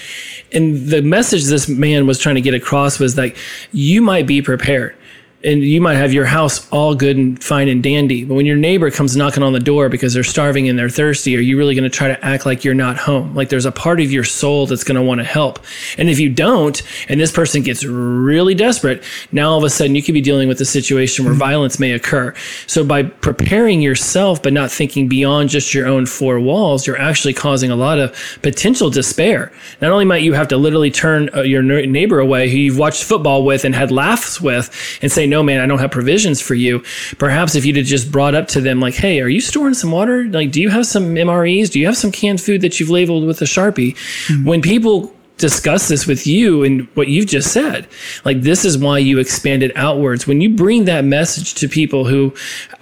And 0.54 0.88
the 0.88 1.02
message 1.02 1.46
this 1.46 1.68
man 1.68 2.08
was 2.08 2.18
trying 2.18 2.36
to 2.36 2.42
get 2.42 2.54
across 2.54 2.98
was 2.98 3.18
like, 3.18 3.36
you 3.74 4.02
might 4.02 4.26
be 4.26 4.42
prepared 4.42 4.96
and 5.44 5.64
you 5.64 5.80
might 5.80 5.96
have 5.96 6.12
your 6.12 6.26
house 6.26 6.70
all 6.70 6.94
good 6.94 7.16
and 7.16 7.42
fine 7.42 7.70
and 7.70 7.82
dandy. 7.82 8.26
But 8.26 8.34
when 8.36 8.46
your 8.46 8.58
neighbor 8.58 8.92
comes 8.92 9.16
knocking 9.16 9.42
on 9.42 9.54
the 9.54 9.60
door 9.60 9.88
because 9.88 10.14
they're 10.14 10.24
starving 10.24 10.68
and 10.68 10.78
they're 10.78 10.90
thirsty, 10.90 11.36
are 11.38 11.40
you 11.40 11.58
really 11.58 11.76
going 11.76 11.90
to 11.90 11.96
try 11.96 12.10
to 12.10 12.26
act 12.26 12.46
like 12.46 12.66
you're 12.66 12.74
not 12.74 12.98
home? 12.98 13.34
Like 13.34 13.48
there's 13.48 13.66
a 13.66 13.72
part 13.72 14.02
of 14.02 14.12
your 14.12 14.26
soul 14.26 14.66
that's 14.66 14.84
going 14.84 14.98
to 14.98 15.02
want 15.02 15.20
to 15.20 15.26
help. 15.26 15.60
And 15.98 16.10
if 16.10 16.20
you 16.20 16.30
don't, 16.30 16.82
and 17.08 17.20
this 17.20 17.32
person 17.32 17.64
gets 17.64 17.86
really 17.86 18.54
desperate, 18.54 19.02
now 19.32 19.52
all 19.52 19.58
of 19.58 19.64
a 19.64 19.70
sudden 19.70 19.96
you 19.96 20.04
could 20.04 20.14
be 20.14 20.22
dealing 20.22 20.50
with 20.50 20.60
a 20.60 20.66
situation 20.66 21.24
where 21.24 21.34
mm-hmm. 21.34 21.40
violence 21.40 21.80
may 21.80 21.94
occur. 21.94 22.34
So 22.68 22.84
by 22.84 23.04
preparing 23.04 23.82
yourself, 23.82 24.44
but 24.44 24.52
not 24.52 24.72
thinking 24.72 25.08
beyond 25.08 25.50
just 25.50 25.74
your 25.74 25.88
own 25.88 26.06
four 26.06 26.40
walls, 26.42 26.86
you're 26.86 27.00
actually 27.00 27.34
causing 27.34 27.72
a 27.72 27.78
lot 27.78 27.98
of 27.98 28.14
potential 28.42 28.90
despair. 28.90 29.54
Not 29.82 29.92
only 29.92 30.04
might 30.04 30.24
you 30.24 30.34
have 30.34 30.50
to 30.50 30.58
literally 30.58 30.92
turn 30.92 31.30
uh, 31.34 31.44
your 31.44 31.64
neighbor 31.64 32.20
away 32.20 32.50
who 32.50 32.58
you've 32.58 32.78
watched 32.78 33.06
football 33.06 33.46
with 33.46 33.64
and 33.64 33.74
had 33.74 33.90
laughs 33.90 34.42
with 34.42 34.70
and 35.02 35.10
say, 35.10 35.29
no, 35.30 35.44
man, 35.44 35.62
I 35.62 35.66
don't 35.66 35.80
have 35.80 35.92
provisions 35.92 36.42
for 36.42 36.56
you. 36.56 36.84
Perhaps 37.18 37.56
if 37.56 37.66
you'd 37.66 37.78
have 37.78 37.86
just 37.86 38.12
brought 38.12 38.36
up 38.36 38.48
to 38.50 38.62
them, 38.62 38.80
like, 38.80 38.96
hey, 38.96 39.22
are 39.22 39.30
you 39.30 39.42
storing 39.42 39.74
some 39.74 39.92
water? 39.92 40.26
Like, 40.26 40.52
do 40.52 40.62
you 40.62 40.70
have 40.70 40.86
some 40.86 41.16
MREs? 41.16 41.72
Do 41.72 41.80
you 41.80 41.86
have 41.86 41.98
some 41.98 42.12
canned 42.12 42.42
food 42.42 42.62
that 42.62 42.80
you've 42.80 42.90
labeled 42.90 43.26
with 43.26 43.42
a 43.42 43.46
Sharpie? 43.46 43.96
Mm-hmm. 44.28 44.46
When 44.46 44.62
people 44.62 45.14
discuss 45.40 45.88
this 45.88 46.06
with 46.06 46.28
you 46.28 46.64
and 46.64 46.88
what 46.96 47.08
you've 47.08 47.28
just 47.28 47.52
said. 47.52 47.88
Like, 48.26 48.42
this 48.42 48.66
is 48.66 48.78
why 48.78 49.00
you 49.00 49.18
expanded 49.20 49.72
outwards. 49.76 50.28
When 50.28 50.42
you 50.42 50.50
bring 50.50 50.86
that 50.86 51.06
message 51.06 51.56
to 51.56 51.68
people 51.68 52.06
who 52.06 52.34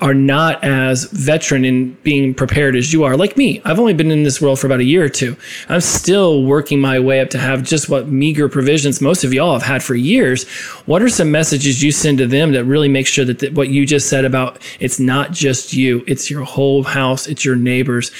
are 0.01 0.13
not 0.13 0.63
as 0.63 1.05
veteran 1.05 1.63
in 1.63 1.93
being 2.03 2.33
prepared 2.33 2.75
as 2.75 2.91
you 2.91 3.03
are, 3.03 3.15
like 3.15 3.37
me, 3.37 3.61
I've 3.63 3.79
only 3.79 3.93
been 3.93 4.11
in 4.11 4.23
this 4.23 4.41
world 4.41 4.59
for 4.59 4.67
about 4.67 4.79
a 4.79 4.85
year 4.85 5.03
or 5.03 5.09
two. 5.09 5.37
I'm 5.69 5.81
still 5.81 6.43
working 6.43 6.81
my 6.81 6.99
way 6.99 7.21
up 7.21 7.29
to 7.29 7.37
have 7.37 7.63
just 7.63 7.89
what 7.89 8.07
meager 8.07 8.49
provisions 8.49 9.01
most 9.01 9.23
of 9.23 9.33
y'all 9.33 9.53
have 9.53 9.63
had 9.63 9.83
for 9.83 9.95
years. 9.95 10.47
What 10.85 11.01
are 11.01 11.09
some 11.09 11.31
messages 11.31 11.83
you 11.83 11.91
send 11.91 12.17
to 12.17 12.27
them 12.27 12.51
that 12.53 12.65
really 12.65 12.89
make 12.89 13.07
sure 13.07 13.25
that 13.25 13.53
what 13.53 13.69
you 13.69 13.85
just 13.85 14.09
said 14.09 14.25
about 14.25 14.61
it's 14.79 14.99
not 14.99 15.31
just 15.31 15.73
you, 15.73 16.03
it's 16.07 16.29
your 16.31 16.43
whole 16.43 16.83
house, 16.83 17.27
it's 17.27 17.45
your 17.45 17.55
neighbors? 17.55 18.11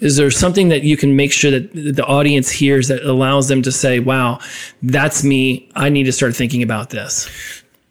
Is 0.00 0.16
there 0.16 0.30
something 0.30 0.68
that 0.68 0.82
you 0.82 0.96
can 0.96 1.16
make 1.16 1.32
sure 1.32 1.50
that 1.50 1.72
the 1.72 2.04
audience 2.04 2.50
hears 2.50 2.88
that 2.88 3.02
allows 3.02 3.48
them 3.48 3.62
to 3.62 3.72
say, 3.72 3.98
wow, 3.98 4.40
that's 4.82 5.24
me. 5.24 5.70
I 5.74 5.88
need 5.88 6.04
to 6.04 6.12
start 6.12 6.36
thinking 6.36 6.62
about 6.62 6.90
this? 6.90 7.28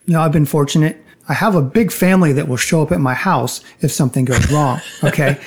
You 0.05 0.13
know, 0.13 0.21
I've 0.21 0.31
been 0.31 0.45
fortunate. 0.45 1.03
I 1.27 1.33
have 1.33 1.55
a 1.55 1.61
big 1.61 1.91
family 1.91 2.31
that 2.33 2.47
will 2.47 2.57
show 2.57 2.83
up 2.83 2.91
at 2.91 2.99
my 2.99 3.15
house 3.15 3.61
if 3.81 3.91
something 3.91 4.25
goes 4.25 4.51
wrong. 4.51 4.79
Okay. 5.03 5.37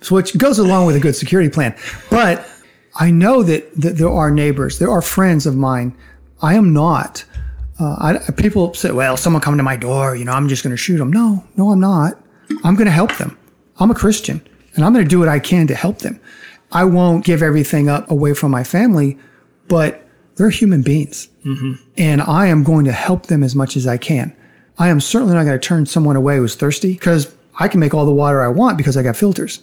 so 0.00 0.14
which 0.14 0.36
goes 0.38 0.58
along 0.58 0.86
with 0.86 0.96
a 0.96 1.00
good 1.00 1.16
security 1.16 1.50
plan. 1.50 1.74
But 2.10 2.48
I 2.96 3.10
know 3.10 3.42
that, 3.42 3.74
that 3.74 3.96
there 3.96 4.10
are 4.10 4.30
neighbors, 4.30 4.78
there 4.78 4.90
are 4.90 5.02
friends 5.02 5.46
of 5.46 5.56
mine. 5.56 5.96
I 6.42 6.54
am 6.54 6.72
not. 6.72 7.24
Uh, 7.80 8.18
I, 8.28 8.32
people 8.36 8.72
say, 8.74 8.92
well, 8.92 9.16
someone 9.16 9.42
come 9.42 9.56
to 9.56 9.64
my 9.64 9.76
door, 9.76 10.14
you 10.14 10.24
know, 10.24 10.32
I'm 10.32 10.48
just 10.48 10.62
going 10.62 10.70
to 10.70 10.76
shoot 10.76 10.98
them. 10.98 11.12
No, 11.12 11.44
no, 11.56 11.70
I'm 11.70 11.80
not. 11.80 12.20
I'm 12.62 12.76
going 12.76 12.86
to 12.86 12.92
help 12.92 13.16
them. 13.16 13.36
I'm 13.78 13.90
a 13.90 13.94
Christian 13.94 14.46
and 14.74 14.84
I'm 14.84 14.92
going 14.92 15.04
to 15.04 15.08
do 15.08 15.18
what 15.18 15.28
I 15.28 15.38
can 15.38 15.66
to 15.68 15.74
help 15.74 15.98
them. 15.98 16.20
I 16.72 16.84
won't 16.84 17.24
give 17.24 17.42
everything 17.42 17.88
up 17.88 18.10
away 18.10 18.34
from 18.34 18.50
my 18.50 18.64
family, 18.64 19.18
but 19.68 20.06
they're 20.36 20.50
human 20.50 20.82
beings. 20.82 21.28
Mm-hmm. 21.44 21.74
And 21.96 22.22
I 22.22 22.46
am 22.46 22.64
going 22.64 22.84
to 22.86 22.92
help 22.92 23.26
them 23.26 23.42
as 23.42 23.54
much 23.54 23.76
as 23.76 23.86
I 23.86 23.96
can. 23.96 24.34
I 24.78 24.88
am 24.88 25.00
certainly 25.00 25.34
not 25.34 25.44
going 25.44 25.58
to 25.58 25.66
turn 25.66 25.86
someone 25.86 26.16
away 26.16 26.38
who's 26.38 26.56
thirsty 26.56 26.92
because 26.92 27.32
I 27.60 27.68
can 27.68 27.78
make 27.78 27.94
all 27.94 28.04
the 28.04 28.12
water 28.12 28.42
I 28.42 28.48
want 28.48 28.76
because 28.76 28.96
I 28.96 29.02
got 29.02 29.16
filters. 29.16 29.62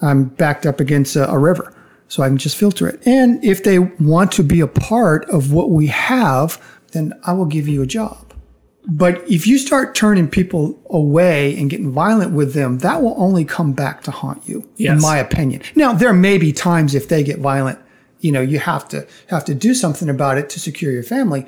I'm 0.00 0.24
backed 0.24 0.66
up 0.66 0.80
against 0.80 1.16
a, 1.16 1.28
a 1.30 1.38
river, 1.38 1.74
so 2.08 2.22
I 2.22 2.28
can 2.28 2.38
just 2.38 2.56
filter 2.56 2.88
it. 2.88 3.04
And 3.06 3.42
if 3.44 3.64
they 3.64 3.78
want 3.78 4.32
to 4.32 4.44
be 4.44 4.60
a 4.60 4.66
part 4.66 5.28
of 5.30 5.52
what 5.52 5.70
we 5.70 5.88
have, 5.88 6.62
then 6.92 7.12
I 7.24 7.32
will 7.32 7.46
give 7.46 7.66
you 7.66 7.82
a 7.82 7.86
job. 7.86 8.31
But 8.84 9.22
if 9.30 9.46
you 9.46 9.58
start 9.58 9.94
turning 9.94 10.28
people 10.28 10.80
away 10.90 11.56
and 11.56 11.70
getting 11.70 11.92
violent 11.92 12.32
with 12.32 12.52
them, 12.52 12.78
that 12.78 13.00
will 13.00 13.14
only 13.16 13.44
come 13.44 13.72
back 13.72 14.02
to 14.04 14.10
haunt 14.10 14.48
you, 14.48 14.68
yes. 14.76 14.96
in 14.96 15.00
my 15.00 15.18
opinion. 15.18 15.62
Now, 15.76 15.92
there 15.92 16.12
may 16.12 16.36
be 16.36 16.52
times 16.52 16.94
if 16.94 17.08
they 17.08 17.22
get 17.22 17.38
violent, 17.38 17.78
you 18.20 18.32
know, 18.32 18.40
you 18.40 18.58
have 18.58 18.88
to 18.88 19.06
have 19.28 19.44
to 19.44 19.54
do 19.54 19.74
something 19.74 20.08
about 20.08 20.36
it 20.36 20.50
to 20.50 20.60
secure 20.60 20.92
your 20.92 21.04
family. 21.04 21.46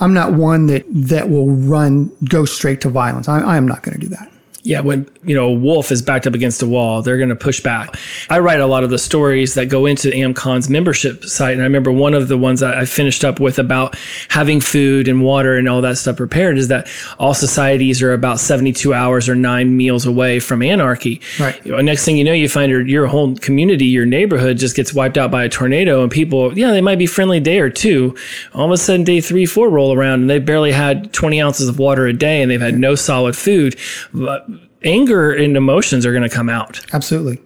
I'm 0.00 0.14
not 0.14 0.34
one 0.34 0.66
that 0.66 0.84
that 0.88 1.30
will 1.30 1.50
run 1.50 2.12
go 2.28 2.44
straight 2.44 2.80
to 2.82 2.88
violence. 2.88 3.28
I, 3.28 3.40
I 3.40 3.56
am 3.56 3.66
not 3.66 3.82
going 3.82 3.98
to 3.98 4.00
do 4.00 4.08
that. 4.14 4.30
Yeah, 4.68 4.80
when 4.80 5.08
you 5.24 5.34
know 5.34 5.48
a 5.48 5.52
wolf 5.52 5.90
is 5.90 6.02
backed 6.02 6.26
up 6.26 6.34
against 6.34 6.60
a 6.60 6.66
wall, 6.66 7.00
they're 7.00 7.16
going 7.16 7.30
to 7.30 7.34
push 7.34 7.58
back. 7.58 7.96
I 8.28 8.38
write 8.38 8.60
a 8.60 8.66
lot 8.66 8.84
of 8.84 8.90
the 8.90 8.98
stories 8.98 9.54
that 9.54 9.70
go 9.70 9.86
into 9.86 10.10
AmCon's 10.10 10.68
membership 10.68 11.24
site, 11.24 11.54
and 11.54 11.62
I 11.62 11.64
remember 11.64 11.90
one 11.90 12.12
of 12.12 12.28
the 12.28 12.36
ones 12.36 12.62
I 12.62 12.84
finished 12.84 13.24
up 13.24 13.40
with 13.40 13.58
about 13.58 13.96
having 14.28 14.60
food 14.60 15.08
and 15.08 15.22
water 15.22 15.56
and 15.56 15.70
all 15.70 15.80
that 15.80 15.96
stuff 15.96 16.18
prepared 16.18 16.58
is 16.58 16.68
that 16.68 16.86
all 17.18 17.32
societies 17.32 18.02
are 18.02 18.12
about 18.12 18.40
seventy-two 18.40 18.92
hours 18.92 19.26
or 19.26 19.34
nine 19.34 19.74
meals 19.74 20.04
away 20.04 20.38
from 20.38 20.60
anarchy. 20.60 21.22
Right. 21.40 21.58
You 21.64 21.72
know, 21.72 21.80
next 21.80 22.04
thing 22.04 22.18
you 22.18 22.24
know, 22.24 22.34
you 22.34 22.46
find 22.46 22.70
your 22.70 22.86
your 22.86 23.06
whole 23.06 23.36
community, 23.36 23.86
your 23.86 24.04
neighborhood 24.04 24.58
just 24.58 24.76
gets 24.76 24.92
wiped 24.92 25.16
out 25.16 25.30
by 25.30 25.44
a 25.44 25.48
tornado, 25.48 26.02
and 26.02 26.12
people, 26.12 26.56
yeah, 26.58 26.72
they 26.72 26.82
might 26.82 26.98
be 26.98 27.06
friendly 27.06 27.40
day 27.40 27.60
or 27.60 27.70
two. 27.70 28.14
All 28.52 28.66
of 28.66 28.72
a 28.72 28.76
sudden, 28.76 29.02
day 29.02 29.22
three, 29.22 29.46
four 29.46 29.70
roll 29.70 29.94
around, 29.94 30.20
and 30.20 30.28
they 30.28 30.38
barely 30.38 30.72
had 30.72 31.10
twenty 31.14 31.40
ounces 31.40 31.70
of 31.70 31.78
water 31.78 32.06
a 32.06 32.12
day, 32.12 32.42
and 32.42 32.50
they've 32.50 32.60
had 32.60 32.78
no 32.78 32.94
solid 32.94 33.34
food. 33.34 33.74
But 34.12 34.46
anger 34.84 35.32
and 35.32 35.56
emotions 35.56 36.06
are 36.06 36.12
going 36.12 36.28
to 36.28 36.34
come 36.34 36.48
out. 36.48 36.80
Absolutely. 36.92 37.40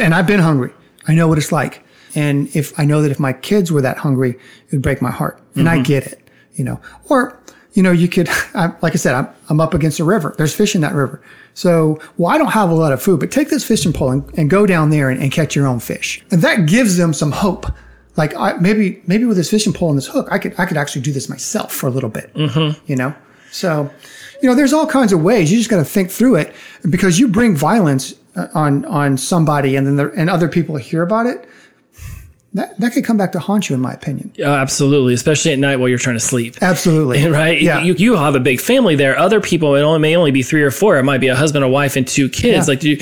And 0.00 0.14
I've 0.14 0.26
been 0.26 0.40
hungry. 0.40 0.72
I 1.08 1.14
know 1.14 1.28
what 1.28 1.38
it's 1.38 1.52
like. 1.52 1.84
And 2.14 2.54
if 2.56 2.78
I 2.78 2.84
know 2.84 3.02
that 3.02 3.10
if 3.10 3.20
my 3.20 3.32
kids 3.32 3.70
were 3.70 3.82
that 3.82 3.98
hungry, 3.98 4.30
it 4.30 4.72
would 4.72 4.82
break 4.82 5.02
my 5.02 5.10
heart. 5.10 5.40
And 5.54 5.66
mm-hmm. 5.66 5.80
I 5.80 5.82
get 5.82 6.06
it, 6.06 6.28
you 6.54 6.64
know, 6.64 6.80
or, 7.08 7.38
you 7.74 7.82
know, 7.82 7.92
you 7.92 8.08
could, 8.08 8.28
I, 8.54 8.72
like 8.80 8.94
I 8.94 8.96
said, 8.96 9.14
I'm, 9.14 9.28
I'm 9.48 9.60
up 9.60 9.74
against 9.74 10.00
a 10.00 10.04
river. 10.04 10.34
There's 10.38 10.54
fish 10.54 10.74
in 10.74 10.80
that 10.80 10.94
river. 10.94 11.22
So, 11.54 12.00
well, 12.16 12.32
I 12.32 12.38
don't 12.38 12.52
have 12.52 12.70
a 12.70 12.74
lot 12.74 12.92
of 12.92 13.02
food, 13.02 13.20
but 13.20 13.30
take 13.30 13.50
this 13.50 13.64
fishing 13.64 13.92
pole 13.92 14.10
and, 14.10 14.38
and 14.38 14.50
go 14.50 14.66
down 14.66 14.90
there 14.90 15.10
and, 15.10 15.22
and, 15.22 15.30
catch 15.30 15.54
your 15.54 15.66
own 15.66 15.80
fish. 15.80 16.24
And 16.30 16.42
that 16.42 16.66
gives 16.66 16.96
them 16.96 17.12
some 17.12 17.32
hope. 17.32 17.66
Like 18.16 18.34
I, 18.34 18.54
maybe, 18.54 19.02
maybe 19.06 19.26
with 19.26 19.36
this 19.36 19.50
fishing 19.50 19.74
pole 19.74 19.90
and 19.90 19.98
this 19.98 20.06
hook, 20.06 20.28
I 20.30 20.38
could, 20.38 20.54
I 20.58 20.64
could 20.64 20.78
actually 20.78 21.02
do 21.02 21.12
this 21.12 21.28
myself 21.28 21.72
for 21.72 21.86
a 21.86 21.90
little 21.90 22.08
bit, 22.08 22.32
mm-hmm. 22.34 22.82
you 22.86 22.96
know? 22.96 23.14
So, 23.50 23.90
you 24.42 24.48
know, 24.48 24.54
there's 24.54 24.72
all 24.72 24.86
kinds 24.86 25.12
of 25.12 25.22
ways. 25.22 25.50
You 25.50 25.58
just 25.58 25.70
got 25.70 25.76
to 25.78 25.84
think 25.84 26.10
through 26.10 26.36
it 26.36 26.54
because 26.88 27.18
you 27.18 27.28
bring 27.28 27.56
violence 27.56 28.14
uh, 28.34 28.48
on 28.54 28.84
on 28.84 29.16
somebody, 29.16 29.76
and 29.76 29.86
then 29.86 29.96
there, 29.96 30.08
and 30.08 30.28
other 30.28 30.48
people 30.48 30.76
hear 30.76 31.02
about 31.02 31.26
it 31.26 31.48
that, 32.56 32.78
that 32.80 32.92
could 32.92 33.04
come 33.04 33.18
back 33.18 33.32
to 33.32 33.38
haunt 33.38 33.68
you, 33.68 33.74
in 33.74 33.82
my 33.82 33.92
opinion. 33.92 34.32
Uh, 34.38 34.44
absolutely, 34.44 35.12
especially 35.12 35.52
at 35.52 35.58
night 35.58 35.76
while 35.76 35.90
you're 35.90 35.98
trying 35.98 36.16
to 36.16 36.20
sleep. 36.20 36.56
Absolutely, 36.62 37.26
right? 37.28 37.60
Yeah. 37.60 37.82
You, 37.82 37.92
you 37.94 38.16
have 38.16 38.34
a 38.34 38.40
big 38.40 38.62
family 38.62 38.96
there. 38.96 39.18
Other 39.18 39.42
people, 39.42 39.74
it 39.74 39.82
only, 39.82 39.98
may 39.98 40.16
only 40.16 40.30
be 40.30 40.42
three 40.42 40.62
or 40.62 40.70
four. 40.70 40.96
It 40.96 41.02
might 41.02 41.20
be 41.20 41.28
a 41.28 41.36
husband, 41.36 41.64
a 41.64 41.68
wife, 41.68 41.96
and 41.96 42.08
two 42.08 42.30
kids. 42.30 42.66
Yeah. 42.66 42.72
Like, 42.72 42.82
you, 42.82 42.98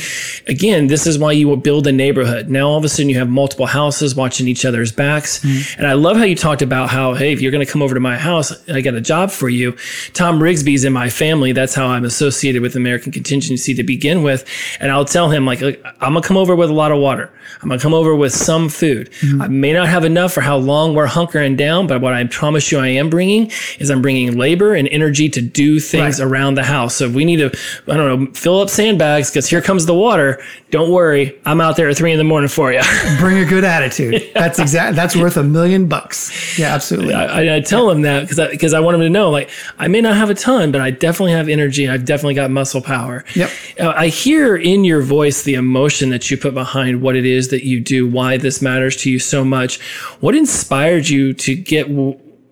again, 0.49 0.88
this 0.88 1.06
is 1.06 1.20
why 1.20 1.32
you 1.32 1.54
build 1.56 1.87
a 1.87 1.92
neighborhood. 1.92 2.49
Now, 2.50 2.68
all 2.68 2.78
of 2.78 2.84
a 2.84 2.88
sudden, 2.88 3.08
you 3.08 3.18
have 3.18 3.28
multiple 3.28 3.66
houses 3.66 4.16
watching 4.16 4.49
each 4.49 4.64
other's 4.64 4.90
backs. 4.90 5.38
Mm-hmm. 5.44 5.78
And 5.78 5.87
I 5.87 5.92
love 5.92 6.16
how 6.16 6.25
you 6.25 6.34
talked 6.34 6.62
about 6.62 6.90
how, 6.90 7.14
hey, 7.14 7.32
if 7.32 7.40
you're 7.40 7.52
going 7.52 7.64
to 7.64 7.70
come 7.70 7.80
over 7.80 7.94
to 7.94 8.00
my 8.00 8.18
house, 8.18 8.52
I 8.68 8.80
got 8.80 8.94
a 8.94 9.00
job 9.00 9.30
for 9.30 9.49
you. 9.49 9.76
Tom 10.14 10.40
Rigsby's 10.40 10.84
in 10.84 10.92
my 10.92 11.08
family. 11.08 11.52
That's 11.52 11.76
how 11.76 11.87
I'm 11.87 12.04
associated 12.04 12.61
with 12.61 12.75
American 12.75 13.12
Contingency 13.12 13.73
to 13.75 13.84
begin 13.84 14.25
with. 14.25 14.44
And 14.80 14.90
I'll 14.90 15.04
tell 15.04 15.30
him, 15.30 15.46
like, 15.46 15.62
I'm 15.62 16.12
going 16.12 16.23
to 16.23 16.26
come 16.26 16.37
over 16.37 16.56
with 16.56 16.70
a 16.70 16.75
lot 16.75 16.90
of 16.90 16.99
water. 16.99 17.30
I'm 17.62 17.68
going 17.68 17.78
to 17.78 17.82
come 17.82 17.94
over 17.94 18.16
with 18.16 18.32
some 18.32 18.68
food. 18.68 19.12
Mm-hmm. 19.20 19.43
I 19.44 19.48
may 19.48 19.74
not 19.74 19.88
have 19.88 20.06
enough 20.06 20.32
for 20.32 20.40
how 20.40 20.56
long 20.56 20.94
we're 20.94 21.06
hunkering 21.06 21.58
down, 21.58 21.86
but 21.86 22.00
what 22.00 22.14
I 22.14 22.24
promise 22.24 22.72
you 22.72 22.78
I 22.78 22.88
am 22.88 23.10
bringing 23.10 23.50
is 23.78 23.90
I'm 23.90 24.00
bringing 24.00 24.38
labor 24.38 24.74
and 24.74 24.88
energy 24.88 25.28
to 25.28 25.42
do 25.42 25.78
things 25.78 26.18
right. 26.18 26.26
around 26.26 26.54
the 26.54 26.62
house. 26.62 26.96
So 26.96 27.06
if 27.06 27.12
we 27.14 27.26
need 27.26 27.36
to, 27.36 27.50
I 27.86 27.96
don't 27.96 28.24
know, 28.24 28.32
fill 28.32 28.60
up 28.60 28.70
sandbags 28.70 29.30
because 29.30 29.46
here 29.46 29.60
comes 29.60 29.84
the 29.84 29.94
water, 29.94 30.42
don't 30.70 30.90
worry. 30.90 31.38
I'm 31.44 31.60
out 31.60 31.76
there 31.76 31.90
at 31.90 31.96
three 31.98 32.10
in 32.10 32.16
the 32.16 32.24
morning 32.24 32.48
for 32.48 32.72
you. 32.72 32.80
Bring 33.18 33.36
a 33.36 33.44
good 33.44 33.64
attitude. 33.64 34.14
yeah. 34.14 34.30
That's 34.32 34.58
exactly, 34.58 34.96
that's 34.96 35.14
worth 35.14 35.36
a 35.36 35.44
million 35.44 35.88
bucks. 35.88 36.58
Yeah, 36.58 36.74
absolutely. 36.74 37.12
I, 37.12 37.56
I 37.56 37.60
tell 37.60 37.86
them 37.86 38.00
that 38.02 38.22
because 38.22 38.38
I, 38.38 38.48
because 38.48 38.72
I 38.72 38.80
want 38.80 38.94
them 38.94 39.02
to 39.02 39.10
know, 39.10 39.28
like, 39.28 39.50
I 39.78 39.88
may 39.88 40.00
not 40.00 40.16
have 40.16 40.30
a 40.30 40.34
ton, 40.34 40.72
but 40.72 40.80
I 40.80 40.90
definitely 40.90 41.32
have 41.32 41.50
energy. 41.50 41.86
I've 41.86 42.06
definitely 42.06 42.34
got 42.34 42.50
muscle 42.50 42.80
power. 42.80 43.26
Yep. 43.34 43.50
Uh, 43.78 43.92
I 43.94 44.08
hear 44.08 44.56
in 44.56 44.84
your 44.84 45.02
voice 45.02 45.42
the 45.42 45.54
emotion 45.54 46.08
that 46.08 46.30
you 46.30 46.38
put 46.38 46.54
behind 46.54 47.02
what 47.02 47.14
it 47.14 47.26
is 47.26 47.48
that 47.48 47.66
you 47.66 47.78
do, 47.78 48.08
why 48.08 48.38
this 48.38 48.62
matters 48.62 48.96
to 49.02 49.10
you 49.10 49.18
so 49.25 49.45
much. 49.45 49.81
What 50.21 50.35
inspired 50.35 51.09
you 51.09 51.33
to 51.35 51.54
get 51.54 51.90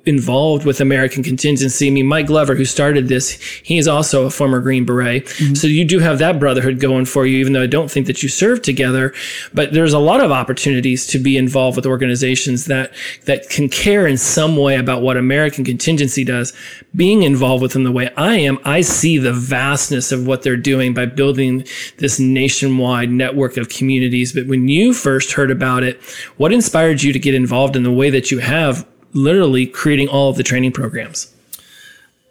involved 0.05 0.65
with 0.65 0.81
American 0.81 1.23
contingency. 1.23 1.87
I 1.87 1.91
mean, 1.91 2.07
Mike 2.07 2.27
Glover, 2.27 2.55
who 2.55 2.65
started 2.65 3.09
this, 3.09 3.41
he 3.63 3.79
is 3.79 3.87
also 3.87 4.27
a 4.27 4.31
former 4.31 4.61
Green 4.61 4.85
Beret. 4.85 5.27
Mm-hmm. 5.27 5.55
So 5.55 5.67
you 5.69 5.85
do 5.85 6.01
have 6.01 6.19
that 6.19 6.41
brotherhood 6.41 6.81
going 6.81 7.05
for 7.05 7.25
you, 7.25 7.39
even 7.39 7.53
though 7.53 7.63
I 7.63 7.67
don't 7.67 7.91
think 7.91 8.07
that 8.07 8.23
you 8.23 8.29
serve 8.29 8.63
together. 8.63 9.15
But 9.55 9.73
there's 9.73 9.93
a 9.93 9.99
lot 9.99 10.21
of 10.21 10.33
opportunities 10.33 11.07
to 11.09 11.19
be 11.19 11.37
involved 11.37 11.77
with 11.77 11.87
organizations 11.87 12.67
that, 12.67 12.93
that 13.27 13.49
can 13.49 13.69
care 13.69 14.07
in 14.07 14.17
some 14.17 14.57
way 14.57 14.77
about 14.77 15.03
what 15.03 15.17
American 15.17 15.65
contingency 15.65 16.25
does. 16.25 16.53
Being 16.95 17.23
involved 17.23 17.63
with 17.63 17.73
them 17.73 17.85
the 17.85 17.93
way 17.93 18.11
I 18.17 18.37
am, 18.37 18.59
I 18.65 18.81
see 18.81 19.19
the 19.19 19.33
vastness 19.33 20.11
of 20.11 20.27
what 20.27 20.43
they're 20.43 20.57
doing 20.57 20.95
by 20.95 21.07
building 21.07 21.65
this 21.99 22.19
nationwide 22.19 23.11
network 23.11 23.57
of 23.57 23.69
communities. 23.69 24.33
But 24.33 24.49
when 24.49 24.67
you 24.69 24.93
first 24.93 25.33
heard 25.33 25.51
about 25.51 25.85
it, 25.85 26.03
what 26.37 26.53
inspired 26.53 27.03
you 27.03 27.13
to 27.13 27.19
get 27.19 27.35
involved 27.35 27.77
in 27.77 27.85
the 27.85 27.93
way 27.93 28.11
that 28.11 28.31
you 28.31 28.41
have 28.41 28.87
literally 29.13 29.67
creating 29.67 30.09
all 30.09 30.31
of 30.31 30.37
the 30.37 30.43
training 30.43 30.73
programs? 30.73 31.33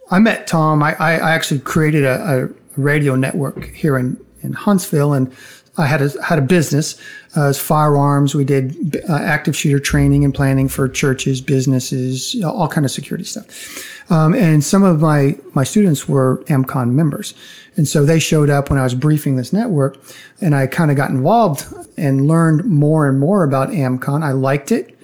I 0.09 0.19
met 0.19 0.47
Tom. 0.47 0.83
I, 0.83 0.93
I 0.95 1.31
actually 1.31 1.61
created 1.61 2.03
a, 2.03 2.45
a 2.45 2.49
radio 2.79 3.15
network 3.15 3.65
here 3.67 3.97
in, 3.97 4.23
in 4.41 4.53
Huntsville, 4.53 5.13
and 5.13 5.33
I 5.77 5.85
had 5.85 6.01
a 6.01 6.09
had 6.21 6.37
a 6.37 6.41
business. 6.41 6.99
Uh, 7.37 7.47
as 7.47 7.57
firearms. 7.57 8.35
We 8.35 8.43
did 8.43 9.01
uh, 9.09 9.13
active 9.13 9.55
shooter 9.55 9.79
training 9.79 10.25
and 10.25 10.33
planning 10.33 10.67
for 10.67 10.89
churches, 10.89 11.39
businesses, 11.39 12.33
you 12.33 12.41
know, 12.41 12.51
all 12.51 12.67
kind 12.67 12.85
of 12.85 12.91
security 12.91 13.23
stuff. 13.23 14.11
Um, 14.11 14.33
and 14.35 14.61
some 14.61 14.83
of 14.83 14.99
my 14.99 15.37
my 15.53 15.63
students 15.63 16.09
were 16.09 16.43
AmCon 16.47 16.91
members, 16.91 17.33
and 17.77 17.87
so 17.87 18.03
they 18.03 18.19
showed 18.19 18.49
up 18.49 18.69
when 18.69 18.77
I 18.77 18.83
was 18.83 18.95
briefing 18.95 19.37
this 19.37 19.53
network, 19.53 19.97
and 20.41 20.53
I 20.53 20.67
kind 20.67 20.91
of 20.91 20.97
got 20.97 21.09
involved 21.09 21.73
and 21.95 22.27
learned 22.27 22.65
more 22.65 23.07
and 23.07 23.17
more 23.17 23.45
about 23.45 23.69
AmCon. 23.69 24.23
I 24.23 24.33
liked 24.33 24.73
it, 24.73 24.99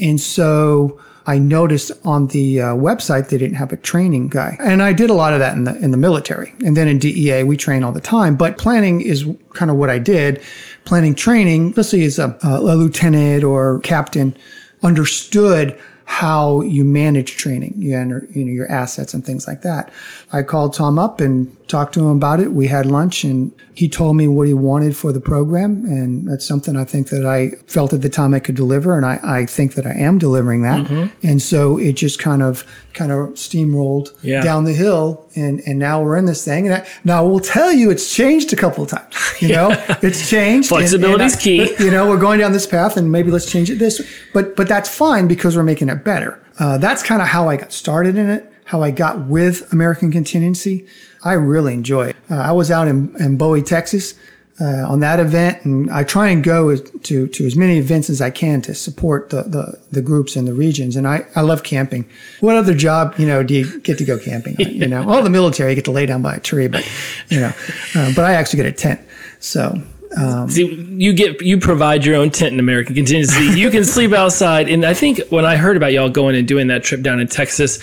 and 0.00 0.20
so 0.20 1.00
I 1.26 1.38
noticed 1.38 1.92
on 2.04 2.28
the 2.28 2.60
uh, 2.60 2.66
website 2.74 3.28
they 3.28 3.38
didn't 3.38 3.56
have 3.56 3.72
a 3.72 3.76
training 3.76 4.28
guy, 4.28 4.56
and 4.60 4.82
I 4.82 4.92
did 4.92 5.10
a 5.10 5.14
lot 5.14 5.32
of 5.32 5.38
that 5.38 5.56
in 5.56 5.64
the 5.64 5.76
in 5.76 5.90
the 5.90 5.96
military, 5.96 6.52
and 6.64 6.76
then 6.76 6.88
in 6.88 6.98
DEA 6.98 7.44
we 7.44 7.56
train 7.56 7.84
all 7.84 7.92
the 7.92 8.00
time. 8.00 8.36
But 8.36 8.58
planning 8.58 9.00
is 9.00 9.26
kind 9.54 9.70
of 9.70 9.76
what 9.76 9.90
I 9.90 9.98
did. 9.98 10.42
Planning 10.84 11.14
training, 11.14 11.74
let's 11.76 11.90
say 11.90 12.02
as 12.02 12.18
a, 12.18 12.36
a 12.42 12.74
lieutenant 12.74 13.44
or 13.44 13.78
captain, 13.80 14.36
understood 14.82 15.78
how 16.04 16.60
you 16.62 16.84
manage 16.84 17.36
training, 17.36 17.72
you 17.76 18.04
know, 18.04 18.20
you 18.30 18.44
know, 18.44 18.52
your 18.52 18.70
assets 18.70 19.14
and 19.14 19.24
things 19.24 19.46
like 19.46 19.62
that. 19.62 19.90
I 20.32 20.42
called 20.42 20.74
Tom 20.74 20.98
up 20.98 21.20
and 21.20 21.56
talked 21.72 21.94
to 21.94 22.00
him 22.00 22.06
about 22.06 22.38
it. 22.38 22.52
We 22.52 22.66
had 22.66 22.84
lunch 22.84 23.24
and 23.24 23.50
he 23.74 23.88
told 23.88 24.14
me 24.14 24.28
what 24.28 24.46
he 24.46 24.52
wanted 24.52 24.94
for 24.94 25.10
the 25.10 25.20
program. 25.20 25.86
And 25.86 26.28
that's 26.28 26.46
something 26.46 26.76
I 26.76 26.84
think 26.84 27.08
that 27.08 27.24
I 27.24 27.56
felt 27.66 27.94
at 27.94 28.02
the 28.02 28.10
time 28.10 28.34
I 28.34 28.40
could 28.40 28.54
deliver. 28.54 28.94
And 28.94 29.06
I, 29.06 29.18
I 29.24 29.46
think 29.46 29.74
that 29.74 29.86
I 29.86 29.92
am 29.92 30.18
delivering 30.18 30.62
that. 30.62 30.86
Mm-hmm. 30.86 31.26
And 31.26 31.40
so 31.40 31.78
it 31.78 31.94
just 31.94 32.18
kind 32.18 32.42
of, 32.42 32.66
kind 32.92 33.10
of 33.10 33.30
steamrolled 33.30 34.14
yeah. 34.22 34.42
down 34.42 34.64
the 34.64 34.74
hill. 34.74 35.26
And, 35.34 35.60
and 35.66 35.78
now 35.78 36.02
we're 36.02 36.18
in 36.18 36.26
this 36.26 36.44
thing. 36.44 36.66
And 36.66 36.74
I, 36.76 36.88
now 37.04 37.24
I 37.24 37.26
will 37.26 37.40
tell 37.40 37.72
you, 37.72 37.90
it's 37.90 38.14
changed 38.14 38.52
a 38.52 38.56
couple 38.56 38.84
of 38.84 38.90
times. 38.90 39.16
You 39.40 39.48
know, 39.48 39.70
it's 40.02 40.28
changed. 40.28 40.68
Flexibility 40.68 41.24
is 41.24 41.36
key. 41.36 41.74
You 41.78 41.90
know, 41.90 42.06
we're 42.06 42.20
going 42.20 42.38
down 42.38 42.52
this 42.52 42.66
path 42.66 42.98
and 42.98 43.10
maybe 43.10 43.30
let's 43.30 43.50
change 43.50 43.70
it 43.70 43.78
this, 43.78 44.06
but, 44.34 44.54
but 44.56 44.68
that's 44.68 44.94
fine 44.94 45.26
because 45.26 45.56
we're 45.56 45.62
making 45.62 45.88
it 45.88 46.04
better. 46.04 46.38
Uh, 46.58 46.76
that's 46.76 47.02
kind 47.02 47.22
of 47.22 47.28
how 47.28 47.48
I 47.48 47.56
got 47.56 47.72
started 47.72 48.18
in 48.18 48.28
it, 48.28 48.51
how 48.72 48.82
I 48.82 48.90
got 48.90 49.26
with 49.26 49.70
American 49.70 50.10
Contingency. 50.10 50.86
I 51.22 51.34
really 51.34 51.74
enjoy 51.74 52.08
it. 52.08 52.16
Uh, 52.30 52.36
I 52.36 52.52
was 52.52 52.70
out 52.70 52.88
in, 52.88 53.14
in 53.20 53.36
Bowie, 53.36 53.60
Texas, 53.60 54.14
uh, 54.58 54.86
on 54.88 55.00
that 55.00 55.20
event, 55.20 55.62
and 55.66 55.90
I 55.90 56.04
try 56.04 56.28
and 56.28 56.42
go 56.42 56.74
to 56.76 57.26
to 57.26 57.46
as 57.46 57.54
many 57.54 57.76
events 57.76 58.08
as 58.08 58.22
I 58.22 58.30
can 58.30 58.62
to 58.62 58.74
support 58.74 59.28
the 59.28 59.42
the, 59.42 59.78
the 59.90 60.00
groups 60.00 60.36
and 60.36 60.48
the 60.48 60.54
regions. 60.54 60.96
And 60.96 61.06
I, 61.06 61.26
I 61.36 61.42
love 61.42 61.62
camping. 61.64 62.08
What 62.40 62.56
other 62.56 62.74
job 62.74 63.14
you 63.18 63.26
know 63.26 63.42
do 63.42 63.54
you 63.54 63.80
get 63.80 63.98
to 63.98 64.04
go 64.06 64.18
camping? 64.18 64.56
You 64.58 64.88
know, 64.88 65.06
all 65.08 65.22
the 65.22 65.30
military 65.30 65.72
you 65.72 65.74
get 65.74 65.84
to 65.86 65.90
lay 65.90 66.06
down 66.06 66.22
by 66.22 66.36
a 66.36 66.40
tree, 66.40 66.68
but 66.68 66.82
you 67.28 67.40
know, 67.40 67.52
uh, 67.94 68.12
but 68.14 68.24
I 68.24 68.34
actually 68.34 68.58
get 68.58 68.66
a 68.66 68.72
tent. 68.72 69.00
So 69.40 69.82
um, 70.16 70.48
See, 70.48 70.74
you 70.74 71.12
get 71.12 71.40
you 71.40 71.58
provide 71.58 72.04
your 72.04 72.16
own 72.16 72.30
tent 72.30 72.52
in 72.52 72.60
American 72.60 72.94
Contingency. 72.94 73.58
You 73.58 73.70
can 73.70 73.84
sleep 73.84 74.12
outside, 74.22 74.68
and 74.68 74.84
I 74.84 74.94
think 74.94 75.20
when 75.30 75.44
I 75.44 75.56
heard 75.56 75.76
about 75.76 75.92
y'all 75.92 76.10
going 76.10 76.36
and 76.36 76.46
doing 76.46 76.66
that 76.68 76.84
trip 76.84 77.02
down 77.02 77.20
in 77.20 77.28
Texas, 77.28 77.78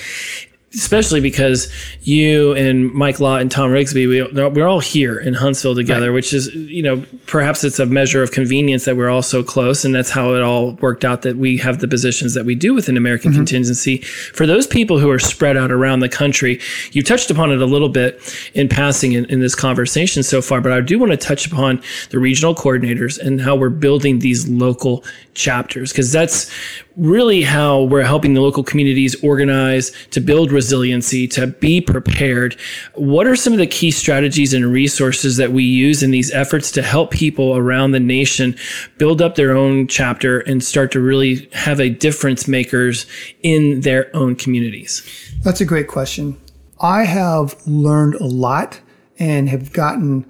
especially 0.73 1.19
because 1.19 1.71
you 2.01 2.53
and 2.53 2.93
Mike 2.93 3.19
Law 3.19 3.37
and 3.37 3.51
Tom 3.51 3.71
Rigsby, 3.71 4.07
we, 4.07 4.49
we're 4.49 4.67
all 4.67 4.79
here 4.79 5.17
in 5.19 5.33
Huntsville 5.33 5.73
together, 5.73 6.09
right. 6.09 6.15
which 6.15 6.31
is, 6.31 6.53
you 6.53 6.83
know, 6.83 7.03
perhaps 7.25 7.63
it's 7.63 7.79
a 7.79 7.85
measure 7.87 8.21
of 8.21 8.31
convenience 8.31 8.85
that 8.85 8.95
we're 8.95 9.09
all 9.09 9.23
so 9.23 9.41
close. 9.41 9.83
And 9.83 9.95
that's 9.95 10.11
how 10.11 10.35
it 10.35 10.43
all 10.43 10.73
worked 10.73 11.03
out 11.03 11.23
that 11.23 11.37
we 11.37 11.57
have 11.57 11.79
the 11.79 11.87
positions 11.87 12.35
that 12.35 12.45
we 12.45 12.53
do 12.53 12.75
within 12.75 12.97
American 12.97 13.31
mm-hmm. 13.31 13.39
Contingency. 13.39 13.97
For 13.97 14.45
those 14.45 14.67
people 14.67 14.99
who 14.99 15.09
are 15.09 15.19
spread 15.19 15.57
out 15.57 15.71
around 15.71 16.01
the 16.01 16.09
country, 16.09 16.59
you 16.91 17.01
touched 17.01 17.31
upon 17.31 17.51
it 17.51 17.61
a 17.61 17.65
little 17.65 17.89
bit 17.89 18.21
in 18.53 18.69
passing 18.69 19.13
in, 19.13 19.25
in 19.25 19.39
this 19.39 19.55
conversation 19.55 20.21
so 20.21 20.41
far, 20.41 20.61
but 20.61 20.71
I 20.71 20.81
do 20.81 20.99
want 20.99 21.11
to 21.11 21.17
touch 21.17 21.47
upon 21.47 21.81
the 22.11 22.19
regional 22.19 22.53
coordinators 22.53 23.17
and 23.17 23.41
how 23.41 23.55
we're 23.55 23.69
building 23.69 24.19
these 24.19 24.47
local 24.47 25.03
chapters, 25.39 25.91
because 25.91 26.11
that's 26.11 26.51
really 26.97 27.41
how 27.41 27.83
we're 27.83 28.03
helping 28.03 28.33
the 28.33 28.41
local 28.41 28.63
communities 28.63 29.15
organize 29.23 29.91
to 30.11 30.19
build 30.19 30.51
resiliency, 30.51 31.27
to 31.29 31.47
be 31.47 31.79
prepared. 31.79 32.57
What 32.93 33.25
are 33.25 33.35
some 33.35 33.53
of 33.53 33.59
the 33.59 33.65
key 33.65 33.89
strategies 33.89 34.53
and 34.53 34.71
resources 34.71 35.37
that 35.37 35.51
we 35.51 35.63
use 35.63 36.03
in 36.03 36.11
these 36.11 36.31
efforts 36.31 36.71
to 36.71 36.81
help 36.81 37.11
people 37.11 37.55
around 37.55 37.91
the 37.91 37.99
nation 37.99 38.55
build 38.97 39.21
up 39.21 39.35
their 39.35 39.55
own 39.55 39.87
chapter 39.87 40.41
and 40.41 40.63
start 40.63 40.91
to 40.91 40.99
really 40.99 41.49
have 41.53 41.79
a 41.79 41.89
difference 41.89 42.47
makers 42.47 43.05
in 43.41 43.81
their 43.81 44.13
own 44.15 44.35
communities? 44.35 45.01
That's 45.43 45.61
a 45.61 45.65
great 45.65 45.87
question. 45.87 46.39
I 46.81 47.05
have 47.05 47.55
learned 47.65 48.15
a 48.15 48.25
lot 48.25 48.81
and 49.17 49.49
have 49.49 49.73
gotten 49.73 50.25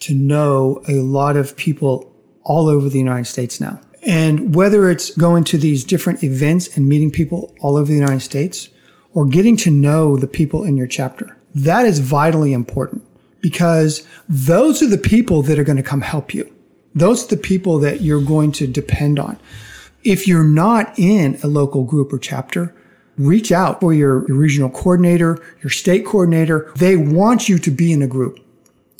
to 0.00 0.14
know 0.14 0.82
a 0.88 0.94
lot 0.94 1.36
of 1.36 1.56
people 1.56 2.12
all 2.44 2.68
over 2.68 2.88
the 2.88 2.98
United 2.98 3.26
States 3.26 3.60
now. 3.60 3.80
And 4.02 4.54
whether 4.54 4.90
it's 4.90 5.16
going 5.16 5.44
to 5.44 5.58
these 5.58 5.84
different 5.84 6.24
events 6.24 6.76
and 6.76 6.88
meeting 6.88 7.10
people 7.10 7.54
all 7.60 7.76
over 7.76 7.86
the 7.86 7.98
United 7.98 8.20
States 8.20 8.68
or 9.14 9.26
getting 9.26 9.56
to 9.58 9.70
know 9.70 10.16
the 10.16 10.26
people 10.26 10.64
in 10.64 10.76
your 10.76 10.86
chapter, 10.86 11.36
that 11.54 11.86
is 11.86 12.00
vitally 12.00 12.52
important 12.52 13.04
because 13.40 14.06
those 14.28 14.82
are 14.82 14.88
the 14.88 14.98
people 14.98 15.42
that 15.42 15.58
are 15.58 15.64
going 15.64 15.76
to 15.76 15.82
come 15.82 16.00
help 16.00 16.34
you. 16.34 16.52
Those 16.94 17.24
are 17.24 17.36
the 17.36 17.42
people 17.42 17.78
that 17.80 18.00
you're 18.00 18.22
going 18.22 18.52
to 18.52 18.66
depend 18.66 19.18
on. 19.18 19.38
If 20.04 20.26
you're 20.26 20.44
not 20.44 20.98
in 20.98 21.38
a 21.42 21.46
local 21.46 21.84
group 21.84 22.12
or 22.12 22.18
chapter, 22.18 22.74
reach 23.16 23.52
out 23.52 23.80
for 23.80 23.94
your, 23.94 24.20
regional 24.20 24.70
coordinator, 24.70 25.38
your 25.62 25.70
state 25.70 26.04
coordinator. 26.04 26.72
They 26.76 26.96
want 26.96 27.48
you 27.48 27.58
to 27.58 27.70
be 27.70 27.92
in 27.92 28.02
a 28.02 28.06
group 28.06 28.38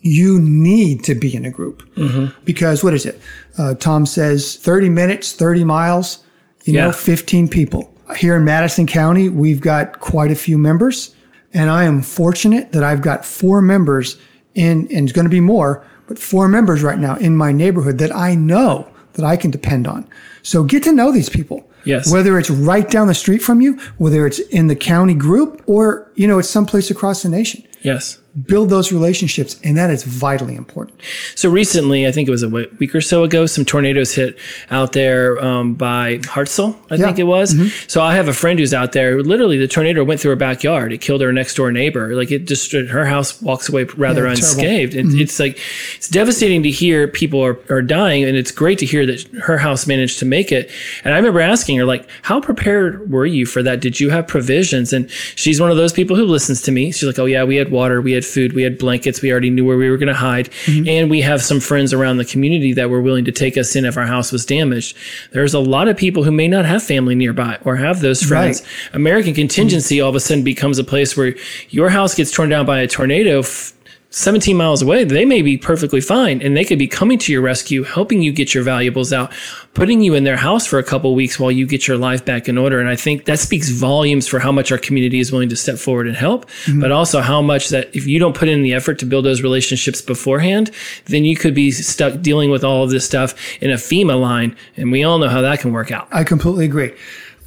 you 0.03 0.41
need 0.41 1.05
to 1.05 1.15
be 1.15 1.35
in 1.35 1.45
a 1.45 1.51
group 1.51 1.83
mm-hmm. 1.95 2.27
because 2.45 2.85
what 2.85 2.93
is 2.93 3.07
it? 3.07 3.21
Uh, 3.57 3.75
Tom 3.75 4.05
says 4.05 4.57
30 4.57 4.89
minutes, 4.89 5.33
30 5.33 5.65
miles, 5.65 6.23
you 6.65 6.75
yeah. 6.75 6.87
know, 6.87 6.93
15 6.93 7.49
people. 7.49 7.89
Here 8.17 8.37
in 8.37 8.45
Madison 8.45 8.87
County, 8.87 9.29
we've 9.29 9.61
got 9.61 10.01
quite 10.01 10.31
a 10.31 10.35
few 10.35 10.59
members, 10.59 11.15
and 11.55 11.71
I 11.71 11.85
am 11.85 12.03
fortunate 12.03 12.73
that 12.73 12.83
I've 12.83 13.01
got 13.01 13.25
four 13.25 13.63
members 13.63 14.17
in, 14.55 14.89
and 14.93 15.09
it's 15.09 15.13
going 15.13 15.25
to 15.25 15.31
be 15.31 15.41
more, 15.41 15.87
but 16.09 16.19
four 16.19 16.49
members 16.49 16.83
right 16.83 16.99
now 16.99 17.17
in 17.17 17.37
my 17.37 17.53
neighborhood 17.53 17.99
that 17.99 18.15
I 18.15 18.35
know 18.35 18.89
that 19.15 19.25
I 19.25 19.37
can 19.37 19.51
depend 19.51 19.87
on. 19.87 20.09
So 20.43 20.65
get 20.65 20.83
to 20.83 20.93
know 20.93 21.13
these 21.13 21.29
people. 21.29 21.69
Yes. 21.85 22.13
Whether 22.13 22.39
it's 22.39 22.51
right 22.51 22.89
down 22.89 23.07
the 23.07 23.15
street 23.15 23.43
from 23.43 23.61
you, 23.61 23.79
whether 23.99 24.27
it's 24.27 24.39
in 24.39 24.67
the 24.67 24.77
county 24.77 25.15
group, 25.15 25.63
or, 25.67 26.11
you 26.15 26.27
know, 26.27 26.39
it's 26.39 26.51
someplace 26.51 26.91
across 26.91 27.23
the 27.23 27.29
nation. 27.29 27.67
Yes 27.83 28.19
build 28.47 28.71
those 28.71 28.91
relationships 28.91 29.61
and 29.63 29.77
that 29.77 29.91
is 29.91 30.05
vitally 30.05 30.55
important. 30.55 30.99
So 31.35 31.51
recently 31.51 32.07
i 32.07 32.13
think 32.13 32.29
it 32.29 32.31
was 32.31 32.43
a 32.43 32.49
week 32.49 32.95
or 32.95 33.03
so 33.03 33.25
ago 33.25 33.45
some 33.45 33.65
tornadoes 33.65 34.15
hit 34.15 34.39
out 34.71 34.93
there 34.93 35.43
um, 35.45 35.75
by 35.75 36.19
Hartselle 36.19 36.75
i 36.91 36.95
yeah. 36.95 37.05
think 37.05 37.19
it 37.19 37.25
was. 37.25 37.53
Mm-hmm. 37.53 37.89
so 37.89 38.01
i 38.01 38.15
have 38.15 38.29
a 38.29 38.33
friend 38.33 38.59
who's 38.59 38.73
out 38.73 38.93
there. 38.93 39.23
Literally 39.23 39.59
the 39.59 39.69
tornado 39.69 40.03
went 40.03 40.21
through 40.21 40.31
her 40.31 40.37
backyard. 40.37 40.93
It 40.93 40.99
killed 41.03 41.21
her 41.21 41.33
next 41.33 41.55
door 41.57 41.71
neighbor. 41.73 42.15
Like 42.17 42.31
it 42.31 42.47
just 42.47 42.73
her 42.73 43.05
house 43.05 43.41
walks 43.43 43.69
away 43.69 43.85
rather 43.85 44.25
yeah, 44.25 44.31
unscathed. 44.31 44.95
It, 44.95 45.07
mm-hmm. 45.07 45.21
it's 45.21 45.39
like 45.39 45.59
it's 45.97 46.09
devastating 46.09 46.63
to 46.63 46.71
hear 46.71 47.09
people 47.09 47.45
are, 47.45 47.59
are 47.69 47.83
dying 47.83 48.25
and 48.25 48.37
it's 48.37 48.51
great 48.51 48.79
to 48.79 48.87
hear 48.87 49.05
that 49.05 49.23
her 49.43 49.59
house 49.59 49.87
managed 49.87 50.19
to 50.21 50.25
make 50.25 50.51
it. 50.51 50.71
And 51.05 51.13
i 51.13 51.19
remember 51.19 51.41
asking 51.41 51.77
her 51.79 51.85
like 51.85 52.09
how 52.23 52.41
prepared 52.41 53.11
were 53.11 53.27
you 53.27 53.45
for 53.45 53.63
that? 53.63 53.81
Did 53.81 54.01
you 54.01 54.09
have 54.09 54.27
provisions? 54.27 54.95
And 54.95 55.11
she's 55.11 55.61
one 55.61 55.71
of 55.71 55.77
those 55.77 55.93
people 55.93 56.17
who 56.17 56.25
listens 56.25 56.63
to 56.63 56.73
me. 56.73 56.93
She's 56.93 57.05
like 57.05 57.19
oh 57.19 57.27
yeah 57.27 57.45
we 57.45 57.57
had 57.57 57.71
water 57.71 58.01
we 58.01 58.13
had 58.13 58.22
had 58.23 58.31
food, 58.31 58.53
we 58.53 58.63
had 58.63 58.79
blankets, 58.79 59.21
we 59.23 59.31
already 59.31 59.51
knew 59.51 59.65
where 59.65 59.77
we 59.77 59.91
were 59.91 59.97
going 59.97 60.09
to 60.09 60.15
hide, 60.15 60.51
mm-hmm. 60.67 60.89
and 60.89 61.11
we 61.11 61.21
have 61.21 61.43
some 61.43 61.61
friends 61.61 61.93
around 61.93 62.19
the 62.19 62.25
community 62.25 62.73
that 62.73 62.91
were 62.91 63.01
willing 63.01 63.25
to 63.25 63.33
take 63.33 63.57
us 63.57 63.75
in 63.77 63.85
if 63.85 63.97
our 63.97 64.07
house 64.07 64.33
was 64.33 64.47
damaged. 64.47 64.97
There's 65.33 65.55
a 65.55 65.61
lot 65.61 65.89
of 65.89 65.97
people 65.97 66.23
who 66.23 66.33
may 66.33 66.49
not 66.49 66.65
have 66.65 66.83
family 66.83 67.15
nearby 67.15 67.59
or 67.65 67.77
have 67.77 68.01
those 68.01 68.23
friends. 68.23 68.61
Right. 68.61 68.95
American 68.95 69.35
contingency 69.35 70.01
all 70.01 70.11
of 70.11 70.15
a 70.15 70.21
sudden 70.21 70.45
becomes 70.45 70.79
a 70.79 70.85
place 70.85 71.17
where 71.17 71.35
your 71.71 71.91
house 71.91 72.15
gets 72.15 72.31
torn 72.31 72.49
down 72.49 72.67
by 72.67 72.81
a 72.81 72.87
tornado. 72.87 73.41
F- 73.41 73.73
17 74.13 74.55
miles 74.55 74.83
away, 74.83 75.05
they 75.05 75.25
may 75.25 75.41
be 75.41 75.57
perfectly 75.57 76.01
fine 76.01 76.43
and 76.43 76.55
they 76.55 76.65
could 76.65 76.79
be 76.79 76.87
coming 76.87 77.19
to 77.19 77.33
your 77.33 77.41
rescue, 77.41 77.83
helping 77.83 78.21
you 78.21 78.31
get 78.31 78.53
your 78.53 78.63
valuables 78.63 79.11
out, 79.11 79.33
putting 79.73 80.03
you 80.03 80.15
in 80.15 80.25
their 80.25 80.37
house 80.37 80.67
for 80.67 80.79
a 80.79 80.83
couple 80.83 81.15
weeks 81.15 81.41
while 81.41 81.51
you 81.51 81.67
get 81.67 81.89
your 81.89 81.97
life 81.97 82.23
back 82.23 82.47
in 82.47 82.59
order. 82.59 82.79
And 82.79 82.91
I 82.91 82.97
think 82.97 83.25
that 83.25 83.39
speaks 83.39 83.71
volumes 83.71 84.29
for 84.29 84.39
how 84.39 84.53
much 84.53 84.71
our 84.71 84.77
community 84.77 85.19
is 85.19 85.33
willing 85.33 85.49
to 85.49 85.57
step 85.57 85.79
forward 85.79 86.07
and 86.07 86.17
help, 86.17 86.45
mm-hmm. 86.65 86.81
but 86.81 86.93
also 86.93 87.23
how 87.23 87.41
much 87.41 87.71
that 87.71 87.95
if 87.97 88.07
you 88.07 88.19
don't 88.19 88.37
put 88.37 88.49
in 88.49 88.63
the 88.63 88.75
effort 88.75 88.99
to 88.99 89.07
build 89.07 89.25
those 89.25 89.41
relationships 89.41 90.03
beforehand, 90.03 90.71
then 91.07 91.25
you 91.25 91.35
could 91.35 91.55
be 91.55 91.71
stuck 91.71 92.21
dealing 92.21 92.51
with 92.51 92.63
all 92.63 92.85
of 92.85 92.91
this 92.91 93.07
stuff 93.07 93.35
in 93.63 93.71
a 93.71 93.77
FEMA 93.77 94.21
line. 94.21 94.55
And 94.77 94.93
we 94.93 95.05
all 95.05 95.19
know 95.19 95.31
how 95.31 95.41
that 95.41 95.61
can 95.61 95.73
work 95.73 95.91
out. 95.91 96.07
I 96.13 96.23
completely 96.23 96.67
agree 96.67 96.95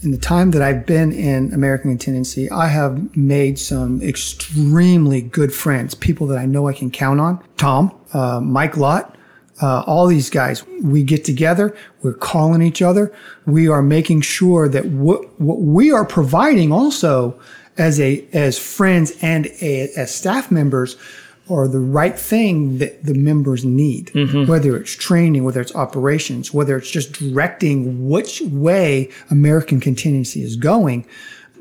in 0.05 0.11
the 0.11 0.17
time 0.17 0.51
that 0.51 0.61
I've 0.61 0.85
been 0.85 1.11
in 1.11 1.51
American 1.53 1.89
Contingency, 1.89 2.49
I 2.51 2.67
have 2.67 3.17
made 3.17 3.57
some 3.57 4.01
extremely 4.01 5.21
good 5.21 5.51
friends, 5.51 5.95
people 5.95 6.27
that 6.27 6.37
I 6.37 6.45
know 6.45 6.67
I 6.67 6.73
can 6.73 6.91
count 6.91 7.19
on. 7.19 7.43
Tom, 7.57 7.91
uh, 8.13 8.39
Mike 8.39 8.77
Lott, 8.77 9.17
uh, 9.61 9.81
all 9.87 10.05
these 10.05 10.29
guys, 10.29 10.65
we 10.83 11.01
get 11.01 11.25
together, 11.25 11.75
we're 12.03 12.13
calling 12.13 12.61
each 12.61 12.81
other, 12.81 13.11
we 13.45 13.67
are 13.67 13.81
making 13.81 14.21
sure 14.21 14.69
that 14.69 14.85
what, 14.85 15.39
what 15.41 15.61
we 15.61 15.91
are 15.91 16.05
providing 16.05 16.71
also 16.71 17.39
as 17.77 17.99
a 17.99 18.25
as 18.31 18.57
friends 18.57 19.11
and 19.21 19.47
a, 19.61 19.89
as 19.97 20.13
staff 20.13 20.49
members 20.49 20.95
are 21.49 21.67
the 21.67 21.79
right 21.79 22.17
thing 22.17 22.79
that 22.79 23.03
the 23.03 23.13
members 23.13 23.63
need, 23.63 24.07
Mm-hmm. 24.07 24.45
whether 24.49 24.75
it's 24.75 24.93
training, 24.93 25.43
whether 25.43 25.61
it's 25.61 25.75
operations, 25.75 26.53
whether 26.53 26.75
it's 26.77 26.89
just 26.89 27.13
directing 27.13 28.09
which 28.09 28.41
way 28.41 29.09
American 29.29 29.79
contingency 29.79 30.41
is 30.41 30.55
going. 30.55 31.05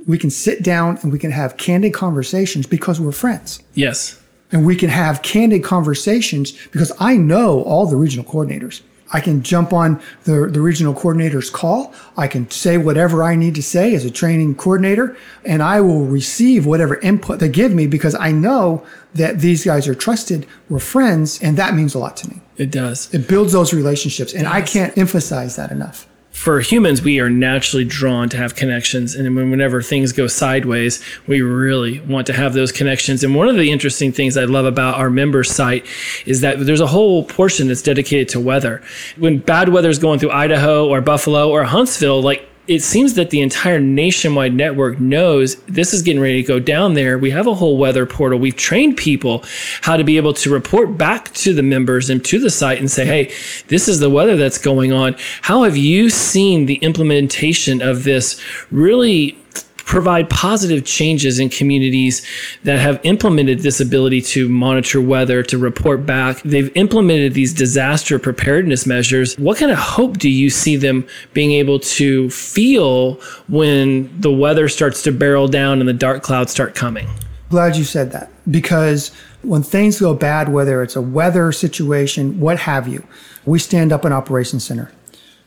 We 0.07 0.19
can 0.19 0.31
sit 0.31 0.63
down 0.63 0.99
and 1.03 1.13
we 1.13 1.19
can 1.19 1.31
have 1.31 1.57
candid 1.57 1.93
conversations 1.95 2.67
because 2.67 3.01
we're 3.01 3.13
friends. 3.13 3.63
Yes. 3.75 4.21
And 4.53 4.65
we 4.67 4.77
can 4.77 4.91
have 4.91 5.23
candid 5.23 5.65
conversations 5.65 6.53
because 6.73 6.93
I 7.01 7.17
know 7.17 7.63
all 7.63 7.87
the 7.87 7.97
regional 7.97 8.25
coordinators. 8.31 8.83
I 9.15 9.21
can 9.21 9.45
jump 9.45 9.73
on 9.73 10.03
the, 10.25 10.49
the 10.51 10.61
regional 10.61 10.93
coordinator's 10.93 11.49
call. 11.49 11.95
I 12.17 12.27
can 12.27 12.51
say 12.51 12.79
whatever 12.79 13.23
I 13.23 13.37
need 13.37 13.55
to 13.55 13.63
say 13.63 13.95
as 13.95 14.05
a 14.05 14.11
training 14.11 14.57
coordinator, 14.57 15.17
and 15.45 15.63
I 15.63 15.81
will 15.81 16.05
receive 16.05 16.67
whatever 16.67 16.97
input 16.97 17.39
they 17.39 17.49
give 17.49 17.73
me 17.73 17.87
because 17.87 18.17
I 18.17 18.33
know 18.33 18.85
that 19.15 19.39
these 19.39 19.65
guys 19.65 19.87
are 19.87 19.95
trusted, 19.95 20.47
we're 20.69 20.81
friends, 20.81 21.41
and 21.41 21.57
that 21.57 21.75
means 21.75 21.95
a 21.95 22.01
lot 22.01 22.17
to 22.19 22.29
me. 22.29 22.41
It 22.57 22.73
does. 22.73 23.15
It 23.15 23.29
builds 23.29 23.53
those 23.53 23.73
relationships, 23.73 24.35
and 24.35 24.49
I 24.49 24.63
can't 24.63 24.99
emphasize 24.99 25.55
that 25.55 25.71
enough. 25.71 26.09
For 26.35 26.61
humans, 26.61 27.01
we 27.01 27.21
are 27.21 27.31
naturally 27.31 27.85
drawn 27.85 28.29
to 28.29 28.37
have 28.37 28.57
connections. 28.57 29.15
And 29.15 29.35
whenever 29.37 29.81
things 29.81 30.13
go 30.13 30.27
sideways, 30.27 31.03
we 31.29 31.41
really 31.41 32.01
want 32.01 32.27
to 32.27 32.33
have 32.33 32.55
those 32.55 32.73
connections. 32.73 33.23
And 33.23 33.37
one 33.37 33.49
of 33.49 33.55
the 33.55 33.71
interesting 33.71 34.11
things 34.11 34.37
I 34.37 34.45
love 34.45 34.67
about 34.67 34.97
our 34.97 35.09
member 35.09 35.45
site 35.45 35.87
is 36.27 36.41
that 36.41 36.59
there's 36.59 36.81
a 36.81 36.89
whole 36.89 37.25
portion 37.25 37.69
that's 37.69 37.83
dedicated 37.83 38.29
to 38.31 38.41
weather. 38.41 38.83
When 39.17 39.39
bad 39.39 39.69
weather 39.69 39.89
is 39.89 40.01
going 40.01 40.19
through 40.19 40.33
Idaho 40.33 40.89
or 40.89 41.01
Buffalo 41.01 41.51
or 41.51 41.63
Huntsville, 41.65 42.21
like 42.21 42.47
it 42.67 42.83
seems 42.83 43.15
that 43.15 43.31
the 43.31 43.43
entire 43.43 43.79
nationwide 43.79 44.55
network 44.55 44.99
knows 44.99 45.57
this 45.67 45.93
is 45.93 46.03
getting 46.03 46.23
ready 46.23 46.41
to 46.43 46.49
go 46.49 46.59
down 46.59 46.95
there. 46.95 47.19
We 47.19 47.31
have 47.31 47.47
a 47.47 47.55
whole 47.55 47.77
weather 47.77 48.07
portal. 48.07 48.39
We've 48.39 48.57
trained 48.57 48.97
people 48.97 49.45
how 49.83 49.97
to 49.97 50.05
be 50.05 50.17
able 50.17 50.33
to 50.35 50.51
report 50.51 50.97
back 50.97 51.33
to 51.35 51.53
the 51.53 51.63
members 51.63 52.09
and 52.09 52.25
to 52.25 52.39
the 52.39 52.51
site 52.51 52.79
and 52.79 52.91
say, 52.91 53.05
hey, 53.05 53.35
this 53.69 53.87
is 53.87 54.01
the 54.01 54.09
weather 54.09 54.37
that's 54.37 54.59
going 54.59 54.93
on. 54.93 55.17
How 55.43 55.65
have 55.65 55.77
you 55.77 56.09
seen 56.09 56.67
the 56.67 56.77
implementation 56.77 57.83
of 57.83 58.05
this 58.05 58.41
really? 58.71 59.39
Provide 59.85 60.31
positive 60.31 60.85
changes 60.85 61.39
in 61.39 61.49
communities 61.49 62.27
that 62.65 62.79
have 62.79 63.01
implemented 63.05 63.61
this 63.61 63.81
ability 63.81 64.21
to 64.21 64.49
monitor 64.49 65.01
weather, 65.01 65.43
to 65.43 65.59
report 65.59 66.07
back. 66.07 66.41
They've 66.43 66.75
implemented 66.77 67.35
these 67.35 67.53
disaster 67.53 68.19
preparedness 68.19 68.87
measures. 68.87 69.37
What 69.39 69.59
kind 69.59 69.71
of 69.71 69.79
hope 69.79 70.19
do 70.19 70.29
you 70.29 70.51
see 70.51 70.77
them 70.77 71.07
being 71.33 71.53
able 71.53 71.81
to 71.81 72.31
feel 72.31 73.15
when 73.49 74.21
the 74.21 74.33
weather 74.33 74.69
starts 74.69 75.03
to 75.03 75.13
barrel 75.13 75.49
down 75.49 75.81
and 75.81 75.89
the 75.89 75.93
dark 75.93 76.23
clouds 76.23 76.51
start 76.51 76.75
coming? 76.75 77.09
Glad 77.51 77.77
you 77.77 77.85
said 77.85 78.11
that 78.13 78.31
because 78.51 79.11
when 79.43 79.63
things 79.63 80.01
go 80.01 80.15
bad, 80.15 80.49
whether 80.49 80.83
it's 80.83 80.97
a 80.97 81.03
weather 81.03 81.53
situation, 81.53 82.41
what 82.41 82.59
have 82.61 82.89
you, 82.89 83.07
we 83.45 83.59
stand 83.59 83.93
up 83.93 84.05
an 84.05 84.13
operations 84.13 84.65
center. 84.65 84.91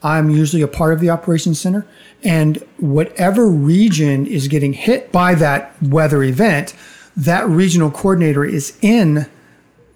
I'm 0.04 0.30
usually 0.30 0.62
a 0.62 0.68
part 0.68 0.94
of 0.94 1.00
the 1.00 1.10
operations 1.10 1.60
center, 1.60 1.86
and 2.24 2.58
whatever 2.78 3.48
region 3.48 4.28
is 4.28 4.48
getting 4.48 4.74
hit 4.74 5.12
by 5.12 5.34
that 5.36 5.82
weather 5.82 6.24
event, 6.24 6.76
that 7.16 7.48
regional 7.48 7.90
coordinator 7.90 8.46
is 8.46 8.78
in 8.82 9.26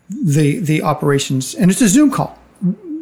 the 0.09 0.59
the 0.59 0.81
operations, 0.81 1.53
and 1.53 1.69
it's 1.71 1.81
a 1.81 1.87
Zoom 1.87 2.11
call. 2.11 2.37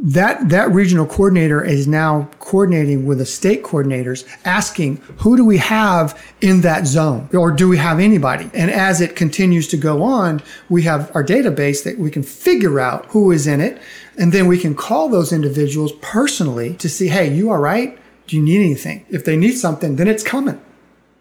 That 0.01 0.47
that 0.47 0.71
regional 0.71 1.05
coordinator 1.05 1.61
is 1.61 1.85
now 1.85 2.29
coordinating 2.39 3.05
with 3.05 3.17
the 3.17 3.25
state 3.25 3.63
coordinators, 3.63 4.25
asking 4.45 4.97
who 5.17 5.35
do 5.35 5.43
we 5.43 5.57
have 5.57 6.17
in 6.39 6.61
that 6.61 6.87
zone, 6.87 7.27
or 7.33 7.51
do 7.51 7.67
we 7.67 7.77
have 7.77 7.99
anybody? 7.99 8.49
And 8.53 8.71
as 8.71 9.01
it 9.01 9.17
continues 9.17 9.67
to 9.69 9.77
go 9.77 10.01
on, 10.01 10.41
we 10.69 10.83
have 10.83 11.13
our 11.13 11.23
database 11.23 11.83
that 11.83 11.99
we 11.99 12.11
can 12.11 12.23
figure 12.23 12.79
out 12.79 13.07
who 13.07 13.31
is 13.31 13.45
in 13.45 13.59
it, 13.59 13.81
and 14.17 14.31
then 14.31 14.47
we 14.47 14.57
can 14.57 14.73
call 14.73 15.09
those 15.09 15.33
individuals 15.33 15.91
personally 16.01 16.75
to 16.75 16.87
see, 16.87 17.09
hey, 17.09 17.33
you 17.33 17.51
all 17.51 17.59
right? 17.59 17.97
Do 18.27 18.37
you 18.37 18.41
need 18.41 18.63
anything? 18.63 19.05
If 19.09 19.25
they 19.25 19.35
need 19.35 19.57
something, 19.57 19.97
then 19.97 20.07
it's 20.07 20.23
coming. 20.23 20.61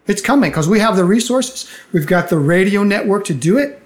It's 0.07 0.21
coming 0.21 0.51
because 0.51 0.69
we 0.69 0.79
have 0.79 0.95
the 0.95 1.03
resources. 1.03 1.69
We've 1.91 2.07
got 2.07 2.29
the 2.29 2.39
radio 2.39 2.83
network 2.83 3.25
to 3.25 3.33
do 3.33 3.57
it, 3.57 3.83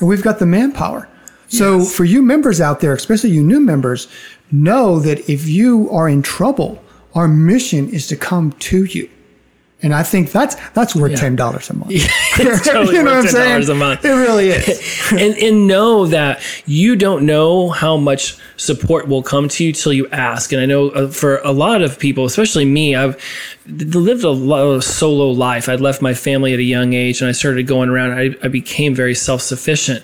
and 0.00 0.08
we've 0.08 0.22
got 0.22 0.40
the 0.40 0.46
manpower. 0.46 1.08
So 1.56 1.78
Yes. 1.78 1.94
for 1.94 2.04
you 2.04 2.22
members 2.22 2.60
out 2.60 2.80
there, 2.80 2.92
especially 2.92 3.30
you 3.30 3.42
new 3.42 3.60
members, 3.60 4.08
know 4.50 4.98
that 5.00 5.28
if 5.28 5.46
you 5.48 5.88
are 5.90 6.08
in 6.08 6.22
trouble, 6.22 6.82
our 7.14 7.28
mission 7.28 7.88
is 7.90 8.06
to 8.08 8.16
come 8.16 8.52
to 8.52 8.84
you. 8.84 9.08
And 9.82 9.94
I 9.94 10.02
think 10.02 10.32
that's 10.32 10.56
that's 10.70 10.96
worth 10.96 11.18
ten 11.18 11.36
dollars 11.36 11.68
a 11.68 11.74
month. 11.74 11.90
Totally 12.36 13.02
worth 13.02 13.26
$10 13.26 13.68
a 13.68 13.74
month. 13.74 14.04
It 14.04 14.08
really 14.08 14.48
is. 14.48 14.80
and, 15.12 15.36
and 15.36 15.66
know 15.66 16.06
that 16.06 16.40
you 16.64 16.96
don't 16.96 17.26
know 17.26 17.68
how 17.68 17.96
much 17.98 18.36
support 18.56 19.08
will 19.08 19.22
come 19.22 19.46
to 19.48 19.64
you 19.64 19.72
till 19.72 19.92
you 19.92 20.08
ask. 20.08 20.52
And 20.52 20.60
I 20.62 20.66
know 20.66 20.88
uh, 20.90 21.08
for 21.08 21.38
a 21.38 21.52
lot 21.52 21.82
of 21.82 21.98
people, 21.98 22.24
especially 22.24 22.64
me, 22.64 22.96
I've 22.96 23.22
lived 23.66 24.24
a 24.24 24.30
lot 24.30 24.62
of 24.62 24.82
solo 24.84 25.28
life. 25.30 25.68
I'd 25.68 25.82
left 25.82 26.00
my 26.00 26.14
family 26.14 26.54
at 26.54 26.58
a 26.58 26.64
young 26.64 26.94
age 26.94 27.20
and 27.20 27.28
I 27.28 27.32
started 27.32 27.66
going 27.66 27.90
around. 27.90 28.18
I, 28.18 28.34
I 28.42 28.48
became 28.48 28.94
very 28.94 29.14
self 29.14 29.42
sufficient. 29.42 30.02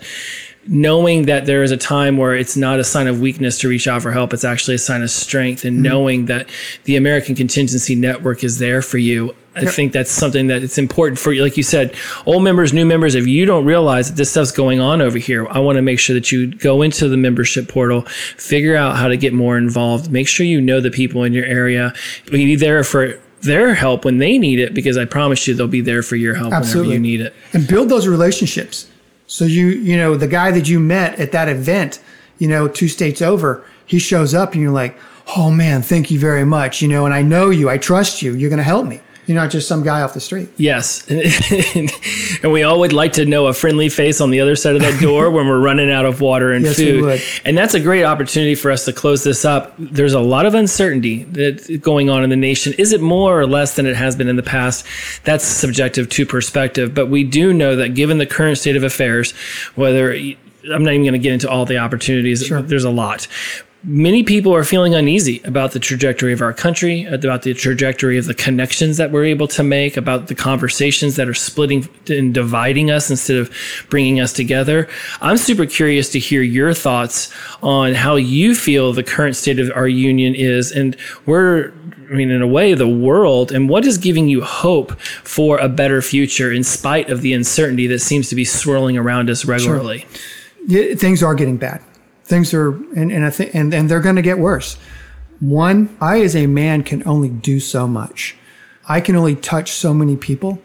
Knowing 0.67 1.25
that 1.25 1.47
there 1.47 1.63
is 1.63 1.71
a 1.71 1.77
time 1.77 2.19
where 2.19 2.35
it's 2.35 2.57
not 2.57 2.79
a 2.79 2.85
sign 2.85 3.07
of 3.07 3.21
weakness 3.21 3.59
to 3.59 3.69
reach 3.69 3.89
out 3.89 4.03
for 4.03 4.13
help, 4.13 4.33
it's 4.35 4.45
actually 4.45 4.75
a 4.75 4.79
sign 4.79 5.03
of 5.03 5.11
strength, 5.11 5.65
and 5.65 5.77
mm-hmm. 5.77 5.85
knowing 5.85 6.27
that 6.27 6.49
the 6.85 6.97
American 6.97 7.35
Contingency 7.35 7.95
Network 7.95 8.45
is 8.45 8.59
there 8.59 8.83
for 8.83 8.99
you, 8.99 9.35
I 9.57 9.65
think 9.65 9.93
that's 9.93 10.11
something 10.11 10.47
that 10.47 10.63
it's 10.63 10.79
important 10.79 11.19
for 11.19 11.33
you. 11.33 11.43
Like 11.43 11.57
you 11.57 11.63
said, 11.63 11.95
old 12.25 12.45
members, 12.45 12.73
new 12.73 12.87
members, 12.87 13.15
if 13.15 13.27
you 13.27 13.47
don't 13.47 13.65
realize 13.65 14.09
that 14.11 14.17
this 14.17 14.31
stuff's 14.31 14.53
going 14.53 14.81
on 14.81 15.01
over 15.03 15.19
here, 15.19 15.49
I 15.49 15.59
want 15.59 15.77
to 15.77 15.83
make 15.83 15.99
sure 15.99 16.15
that 16.15 16.31
you 16.31 16.55
go 16.55 16.83
into 16.83 17.09
the 17.09 17.17
membership 17.17 17.69
portal, 17.69 18.03
figure 18.37 18.77
out 18.77 18.97
how 18.97 19.09
to 19.09 19.17
get 19.17 19.33
more 19.33 19.59
involved, 19.59 20.11
make 20.11 20.29
sure 20.29 20.47
you 20.47 20.61
know 20.61 20.81
the 20.81 20.91
people 20.91 21.25
in 21.25 21.33
your 21.33 21.47
area, 21.47 21.93
be 22.31 22.55
there 22.55 22.85
for 22.85 23.19
their 23.41 23.75
help 23.75 24.05
when 24.05 24.19
they 24.19 24.39
need 24.39 24.61
it, 24.61 24.75
because 24.75 24.97
I 24.97 25.05
promise 25.05 25.49
you 25.49 25.55
they'll 25.55 25.67
be 25.67 25.81
there 25.81 26.03
for 26.03 26.17
your 26.17 26.35
help 26.35 26.53
Absolutely. 26.53 26.91
whenever 26.91 27.07
you 27.07 27.19
need 27.19 27.27
it. 27.27 27.35
and 27.53 27.67
build 27.67 27.89
those 27.89 28.07
relationships. 28.07 28.89
So 29.31 29.45
you, 29.45 29.69
you 29.69 29.97
know, 29.97 30.17
the 30.17 30.27
guy 30.27 30.51
that 30.51 30.69
you 30.69 30.81
met 30.81 31.21
at 31.21 31.31
that 31.31 31.49
event, 31.49 32.01
you 32.39 32.49
know, 32.49 32.67
two 32.67 32.89
states 32.89 33.23
over, 33.23 33.65
he 33.87 34.01
shows 34.01 34.35
up 34.35 34.55
and 34.55 34.61
you're 34.61 34.73
like, 34.73 34.99
oh 35.37 35.53
man, 35.53 35.83
thank 35.83 36.11
you 36.11 36.19
very 36.19 36.45
much. 36.45 36.83
You 36.83 36.89
know, 36.89 37.05
and 37.05 37.15
I 37.15 37.23
know 37.23 37.49
you, 37.49 37.71
I 37.71 37.79
trust 37.79 38.23
you. 38.23 38.35
You're 38.35 38.51
going 38.51 38.59
to 38.59 38.65
help 38.65 38.89
me. 38.89 39.01
You're 39.31 39.41
not 39.41 39.53
just 39.53 39.69
some 39.69 39.85
guy 39.85 40.03
off 40.03 40.13
the 40.13 40.19
street. 40.19 40.49
Yes. 40.57 41.09
and 42.43 42.53
we 42.53 42.65
all 42.65 42.81
would 42.81 42.93
like 42.93 43.13
to 43.13 43.25
know 43.25 43.47
a 43.47 43.53
friendly 43.53 43.89
face 43.89 44.21
on 44.21 44.31
the 44.31 44.41
other 44.41 44.57
side 44.57 44.75
of 44.75 44.83
that 44.83 45.01
door 45.01 45.31
when 45.31 45.47
we're 45.47 45.61
running 45.61 45.89
out 45.89 46.05
of 46.05 46.21
water 46.21 46.51
and 46.51 46.65
Yes, 46.65 46.75
food. 46.75 47.23
And 47.45 47.57
that's 47.57 47.73
a 47.75 47.79
great 47.79 48.03
opportunity 48.03 48.57
for 48.57 48.73
us 48.73 48.87
to 48.87 48.93
close 48.93 49.23
this 49.23 49.45
up. 49.45 49.73
There's 49.79 50.15
a 50.15 50.21
lot 50.21 50.47
of 50.47 50.55
uncertainty 50.55 51.23
that's 51.23 51.69
going 51.77 52.11
on 52.11 52.25
in 52.25 52.31
the 52.31 52.35
nation. 52.35 52.73
Is 52.77 52.93
it 52.93 53.01
more 53.01 53.39
or 53.39 53.47
less 53.47 53.77
than 53.77 53.87
it 53.87 53.95
has 53.95 54.17
been 54.17 54.27
in 54.27 54.35
the 54.35 54.43
past? 54.43 54.85
That's 55.23 55.45
subjective 55.45 56.09
to 56.09 56.27
perspective. 56.27 56.93
But 56.93 57.07
we 57.07 57.23
do 57.23 57.53
know 57.53 57.77
that 57.77 57.91
given 57.91 58.19
the 58.19 58.27
current 58.27 58.59
state 58.59 58.75
of 58.75 58.83
affairs, 58.83 59.31
whether 59.77 60.11
I'm 60.11 60.83
not 60.83 60.93
even 60.93 61.03
going 61.03 61.13
to 61.13 61.21
get 61.21 61.35
into 61.35 61.49
all 61.49 61.67
the 61.67 61.79
opportunities, 61.79 62.49
there's 62.49 62.83
a 62.83 62.91
lot 62.91 63.29
many 63.83 64.23
people 64.23 64.55
are 64.55 64.65
feeling 64.65 64.95
uneasy 64.95 65.41
about 65.45 65.73
the 65.73 65.79
trajectory 65.79 66.33
of 66.33 66.43
our 66.43 66.53
country, 66.53 67.05
about 67.05 67.43
the 67.43 67.55
trajectory 67.55 68.19
of 68.19 68.27
the 68.27 68.35
connections 68.35 68.99
that 68.99 69.11
we're 69.11 69.25
able 69.25 69.49
to 69.49 69.63
make, 69.63 69.97
about 69.97 70.27
the 70.27 70.35
conversations 70.35 71.17
that 71.17 71.29
are 71.29 71.35
splitting 71.35 71.89
and 72.09 72.35
dividing 72.35 72.91
us 72.91 73.11
instead 73.11 73.37
of 73.37 73.51
bringing 73.89 74.21
us 74.21 74.33
together. 74.33 74.89
I'm 75.21 75.37
super 75.37 75.67
curious 75.67 76.11
to 76.13 76.19
hear 76.19 76.43
your 76.43 76.75
thoughts 76.75 77.33
on 77.63 77.95
how 77.95 78.17
you 78.17 78.55
feel 78.55 78.93
the 78.93 79.03
current 79.03 79.37
state 79.37 79.59
of 79.59 79.71
our 79.75 79.89
union 79.89 80.35
is 80.35 80.73
and 80.73 80.95
where 81.25 81.73
I 82.11 82.15
mean, 82.15 82.31
in 82.31 82.43
a 82.43 82.47
way, 82.47 82.75
the 82.75 82.89
world, 82.89 83.53
and 83.53 83.69
what 83.69 83.87
is 83.87 83.97
giving 83.97 84.29
you 84.29 84.43
hope 84.43 85.01
for 85.01 85.59
a 85.59 85.69
better 85.69 86.03
future 86.03 86.51
in 86.51 86.65
spite 86.65 87.09
of 87.09 87.23
the 87.23 87.33
uncertainty 87.33 87.87
that 87.87 88.01
seems 88.01 88.29
to 88.31 88.35
be 88.35 88.45
swirling 88.45 88.99
around 88.99 89.31
us 89.31 89.45
regularly? 89.45 90.07
Yeah, 90.67 90.97
things 90.97 91.23
are 91.23 91.37
getting 91.37 91.57
bad. 91.57 91.81
Things 92.31 92.55
are, 92.55 92.71
and 92.95 93.11
and 93.11 93.25
I 93.27 93.31
think, 93.31 93.55
and 93.55 93.75
and 93.75 93.91
they're 93.91 94.01
going 94.01 94.17
to 94.17 94.23
get 94.23 94.39
worse. 94.39 94.79
One, 95.41 95.97
I 96.01 96.21
as 96.23 96.37
a 96.37 96.47
man 96.47 96.85
can 96.85 97.07
only 97.07 97.29
do 97.29 97.59
so 97.59 97.89
much. 97.89 98.37
I 98.89 99.01
can 99.01 99.17
only 99.17 99.35
touch 99.35 99.73
so 99.73 99.93
many 99.93 100.17
people 100.17 100.63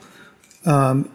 um, 0.66 1.10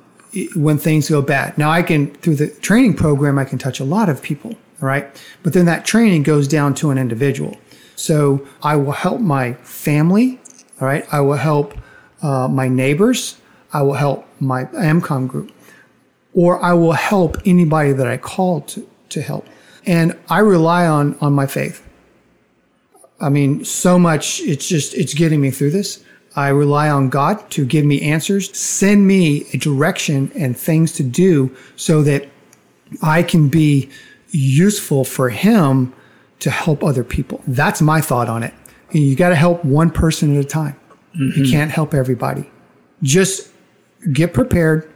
when 0.56 0.76
things 0.76 1.08
go 1.08 1.22
bad. 1.22 1.56
Now 1.56 1.70
I 1.70 1.82
can 1.82 2.12
through 2.16 2.34
the 2.34 2.48
training 2.48 2.94
program, 2.94 3.38
I 3.38 3.44
can 3.44 3.58
touch 3.58 3.78
a 3.78 3.84
lot 3.84 4.08
of 4.08 4.22
people, 4.22 4.56
right? 4.80 5.06
But 5.44 5.52
then 5.52 5.66
that 5.66 5.84
training 5.84 6.24
goes 6.24 6.48
down 6.48 6.74
to 6.76 6.90
an 6.90 6.98
individual. 6.98 7.56
So 7.94 8.46
I 8.60 8.74
will 8.74 8.92
help 9.06 9.20
my 9.20 9.52
family, 9.62 10.40
all 10.80 10.88
right? 10.88 11.04
I 11.12 11.20
will 11.20 11.34
help 11.34 11.78
uh, 12.22 12.48
my 12.48 12.66
neighbors. 12.66 13.36
I 13.72 13.82
will 13.82 13.94
help 13.94 14.26
my 14.40 14.64
AMCON 14.64 15.28
group 15.28 15.52
or 16.32 16.62
I 16.62 16.72
will 16.72 16.92
help 16.92 17.36
anybody 17.44 17.92
that 17.92 18.06
I 18.06 18.16
call 18.16 18.62
to, 18.62 18.88
to 19.10 19.22
help. 19.22 19.46
And 19.86 20.18
I 20.28 20.40
rely 20.40 20.86
on, 20.86 21.16
on 21.20 21.32
my 21.32 21.46
faith. 21.46 21.86
I 23.20 23.28
mean, 23.28 23.64
so 23.64 23.98
much, 23.98 24.40
it's 24.40 24.66
just, 24.66 24.94
it's 24.94 25.14
getting 25.14 25.40
me 25.40 25.50
through 25.50 25.70
this. 25.70 26.02
I 26.36 26.48
rely 26.48 26.88
on 26.88 27.08
God 27.08 27.50
to 27.50 27.66
give 27.66 27.84
me 27.84 28.00
answers, 28.02 28.56
send 28.56 29.06
me 29.06 29.46
a 29.52 29.56
direction 29.56 30.30
and 30.34 30.56
things 30.56 30.92
to 30.92 31.02
do 31.02 31.54
so 31.76 32.02
that 32.02 32.28
I 33.02 33.22
can 33.22 33.48
be 33.48 33.90
useful 34.30 35.04
for 35.04 35.28
Him 35.28 35.92
to 36.38 36.50
help 36.50 36.82
other 36.84 37.04
people. 37.04 37.42
That's 37.46 37.82
my 37.82 38.00
thought 38.00 38.28
on 38.28 38.42
it. 38.42 38.54
You 38.92 39.14
got 39.16 39.30
to 39.30 39.36
help 39.36 39.64
one 39.64 39.90
person 39.90 40.36
at 40.36 40.44
a 40.44 40.48
time. 40.48 40.78
Mm-hmm. 41.18 41.42
You 41.42 41.50
can't 41.50 41.70
help 41.70 41.94
everybody. 41.94 42.48
Just 43.02 43.50
get 44.12 44.32
prepared 44.32 44.90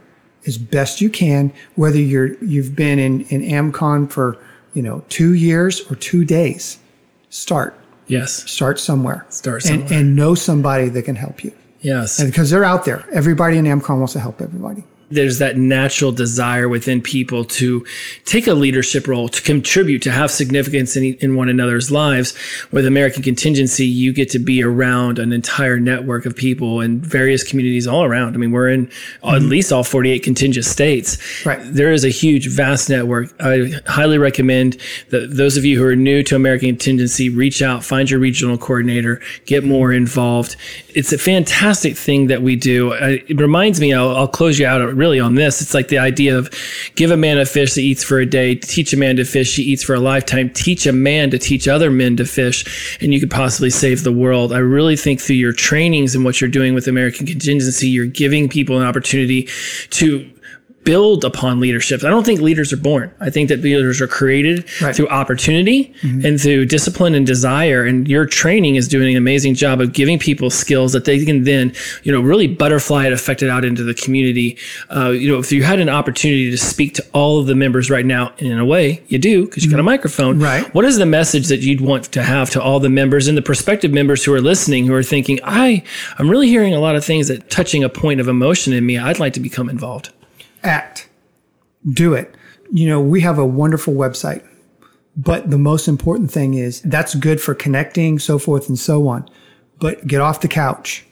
as 0.47 0.57
best 0.57 1.01
you 1.01 1.09
can, 1.09 1.53
whether 1.75 1.99
you're 1.99 2.35
you've 2.43 2.75
been 2.75 2.99
in, 2.99 3.21
in 3.25 3.41
AMCON 3.41 4.11
for 4.11 4.37
you 4.75 4.83
know 4.83 5.03
two 5.09 5.33
years 5.33 5.81
or 5.89 5.95
two 5.95 6.23
days. 6.23 6.77
Start 7.29 7.75
Yes. 8.07 8.49
Start 8.49 8.79
somewhere. 8.79 9.25
Start 9.29 9.63
somewhere. 9.63 9.87
And, 9.87 9.95
and 9.95 10.15
know 10.15 10.35
somebody 10.35 10.89
that 10.89 11.03
can 11.03 11.15
help 11.15 11.43
you. 11.43 11.51
Yes. 11.81 12.19
And 12.19 12.31
because 12.31 12.49
they're 12.49 12.63
out 12.63 12.85
there. 12.85 13.05
Everybody 13.11 13.57
in 13.57 13.65
AMCON 13.65 13.97
wants 13.97 14.13
to 14.13 14.19
help 14.19 14.41
everybody 14.41 14.83
there's 15.15 15.39
that 15.39 15.57
natural 15.57 16.11
desire 16.11 16.69
within 16.69 17.01
people 17.01 17.43
to 17.45 17.85
take 18.25 18.47
a 18.47 18.53
leadership 18.53 19.07
role, 19.07 19.27
to 19.29 19.41
contribute, 19.41 20.01
to 20.03 20.11
have 20.11 20.31
significance 20.31 20.95
in, 20.95 21.15
in 21.15 21.35
one 21.35 21.49
another's 21.49 21.91
lives. 21.91 22.33
With 22.71 22.85
American 22.85 23.23
Contingency, 23.23 23.85
you 23.85 24.13
get 24.13 24.29
to 24.31 24.39
be 24.39 24.63
around 24.63 25.19
an 25.19 25.33
entire 25.33 25.79
network 25.79 26.25
of 26.25 26.35
people 26.35 26.81
in 26.81 26.99
various 26.99 27.43
communities 27.43 27.87
all 27.87 28.03
around. 28.03 28.35
I 28.35 28.37
mean, 28.37 28.51
we're 28.51 28.69
in 28.69 28.87
mm-hmm. 28.87 29.35
at 29.35 29.41
least 29.41 29.71
all 29.71 29.83
48 29.83 30.19
contingent 30.23 30.65
states. 30.65 31.45
Right. 31.45 31.59
There 31.63 31.91
is 31.91 32.03
a 32.03 32.09
huge, 32.09 32.47
vast 32.49 32.89
network. 32.89 33.33
I 33.39 33.71
highly 33.87 34.17
recommend 34.17 34.77
that 35.09 35.35
those 35.35 35.57
of 35.57 35.65
you 35.65 35.79
who 35.79 35.85
are 35.85 35.95
new 35.95 36.23
to 36.23 36.35
American 36.35 36.69
Contingency 36.69 37.29
reach 37.29 37.61
out, 37.61 37.83
find 37.83 38.09
your 38.09 38.19
regional 38.19 38.57
coordinator, 38.57 39.21
get 39.45 39.63
more 39.63 39.91
involved. 39.91 40.55
It's 40.89 41.13
a 41.13 41.17
fantastic 41.17 41.97
thing 41.97 42.27
that 42.27 42.41
we 42.41 42.55
do. 42.55 42.93
It 42.93 43.39
reminds 43.39 43.79
me, 43.79 43.93
I'll, 43.93 44.15
I'll 44.15 44.27
close 44.27 44.59
you 44.59 44.65
out 44.65 44.81
really 45.05 45.19
on 45.19 45.35
this. 45.35 45.61
It's 45.61 45.75
like 45.75 45.89
the 45.89 45.99
idea 45.99 46.35
of 46.35 46.49
give 46.95 47.11
a 47.11 47.17
man 47.17 47.37
a 47.37 47.45
fish 47.45 47.75
that 47.75 47.81
eats 47.81 48.03
for 48.03 48.17
a 48.17 48.25
day, 48.25 48.55
teach 48.55 48.91
a 48.91 48.97
man 48.97 49.17
to 49.17 49.25
fish, 49.25 49.55
he 49.55 49.61
eats 49.61 49.83
for 49.83 49.93
a 49.93 49.99
lifetime, 49.99 50.49
teach 50.49 50.87
a 50.87 50.91
man 50.91 51.29
to 51.29 51.37
teach 51.37 51.67
other 51.67 51.91
men 51.91 52.17
to 52.17 52.25
fish, 52.25 52.97
and 53.01 53.13
you 53.13 53.19
could 53.19 53.29
possibly 53.29 53.69
save 53.69 54.03
the 54.03 54.11
world. 54.11 54.51
I 54.51 54.57
really 54.57 54.95
think 54.95 55.21
through 55.21 55.35
your 55.35 55.53
trainings 55.53 56.15
and 56.15 56.25
what 56.25 56.41
you're 56.41 56.49
doing 56.49 56.73
with 56.73 56.87
American 56.87 57.27
Contingency, 57.27 57.87
you're 57.87 58.07
giving 58.07 58.49
people 58.49 58.79
an 58.79 58.87
opportunity 58.87 59.47
to 59.91 60.27
build 60.85 61.25
upon 61.25 61.59
leadership. 61.59 62.03
I 62.03 62.09
don't 62.09 62.25
think 62.25 62.39
leaders 62.39 62.71
are 62.71 62.77
born. 62.77 63.13
I 63.19 63.29
think 63.29 63.49
that 63.49 63.61
leaders 63.61 63.99
are 63.99 64.07
created 64.07 64.65
right. 64.81 64.95
through 64.95 65.09
opportunity 65.09 65.93
mm-hmm. 66.01 66.25
and 66.25 66.39
through 66.39 66.67
discipline 66.67 67.15
and 67.15 67.25
desire. 67.25 67.83
And 67.83 68.07
your 68.07 68.25
training 68.25 68.75
is 68.75 68.87
doing 68.87 69.09
an 69.09 69.17
amazing 69.17 69.55
job 69.55 69.81
of 69.81 69.91
giving 69.91 70.19
people 70.19 70.49
skills 70.49 70.93
that 70.93 71.05
they 71.05 71.25
can 71.25 71.43
then, 71.43 71.73
you 72.03 72.11
know, 72.11 72.21
really 72.21 72.47
butterfly 72.47 73.07
it, 73.07 73.13
affect 73.13 73.43
it 73.43 73.49
out 73.49 73.65
into 73.65 73.83
the 73.83 73.93
community. 73.93 74.57
Uh, 74.95 75.09
you 75.09 75.29
know, 75.29 75.39
if 75.39 75.51
you 75.51 75.63
had 75.63 75.79
an 75.79 75.89
opportunity 75.89 76.49
to 76.51 76.57
speak 76.57 76.93
to 76.93 77.05
all 77.13 77.39
of 77.39 77.47
the 77.47 77.55
members 77.55 77.89
right 77.89 78.05
now, 78.05 78.33
and 78.39 78.47
in 78.47 78.59
a 78.59 78.65
way 78.65 79.01
you 79.07 79.17
do 79.17 79.45
because 79.45 79.65
you 79.65 79.71
got 79.71 79.77
a 79.77 79.79
mm-hmm. 79.79 79.87
microphone. 79.87 80.39
Right. 80.39 80.73
What 80.75 80.85
is 80.85 80.97
the 80.97 81.05
message 81.05 81.47
that 81.47 81.61
you'd 81.61 81.81
want 81.81 82.05
to 82.05 82.23
have 82.23 82.49
to 82.51 82.61
all 82.61 82.79
the 82.79 82.89
members 82.89 83.27
and 83.27 83.37
the 83.37 83.41
prospective 83.41 83.91
members 83.91 84.23
who 84.23 84.33
are 84.33 84.41
listening, 84.41 84.85
who 84.85 84.93
are 84.93 85.03
thinking, 85.03 85.39
I, 85.43 85.83
I'm 86.19 86.29
really 86.29 86.47
hearing 86.47 86.73
a 86.73 86.79
lot 86.79 86.95
of 86.95 87.03
things 87.03 87.27
that 87.27 87.49
touching 87.49 87.83
a 87.83 87.89
point 87.89 88.19
of 88.19 88.27
emotion 88.27 88.71
in 88.73 88.85
me. 88.85 88.97
I'd 88.97 89.19
like 89.19 89.33
to 89.33 89.39
become 89.39 89.69
involved 89.69 90.11
act, 90.65 91.09
do 91.89 92.13
it. 92.13 92.35
You 92.71 92.87
know, 92.87 93.01
we 93.01 93.21
have 93.21 93.37
a 93.37 93.45
wonderful 93.45 93.93
website, 93.93 94.43
but 95.15 95.49
the 95.51 95.57
most 95.57 95.87
important 95.87 96.31
thing 96.31 96.55
is 96.55 96.81
that's 96.81 97.15
good 97.15 97.39
for 97.39 97.53
connecting, 97.53 98.19
so 98.19 98.39
forth 98.39 98.67
and 98.67 98.77
so 98.77 99.07
on. 99.07 99.29
But 99.79 100.07
get 100.07 100.21
off 100.21 100.41
the 100.41 100.47
couch, 100.47 101.05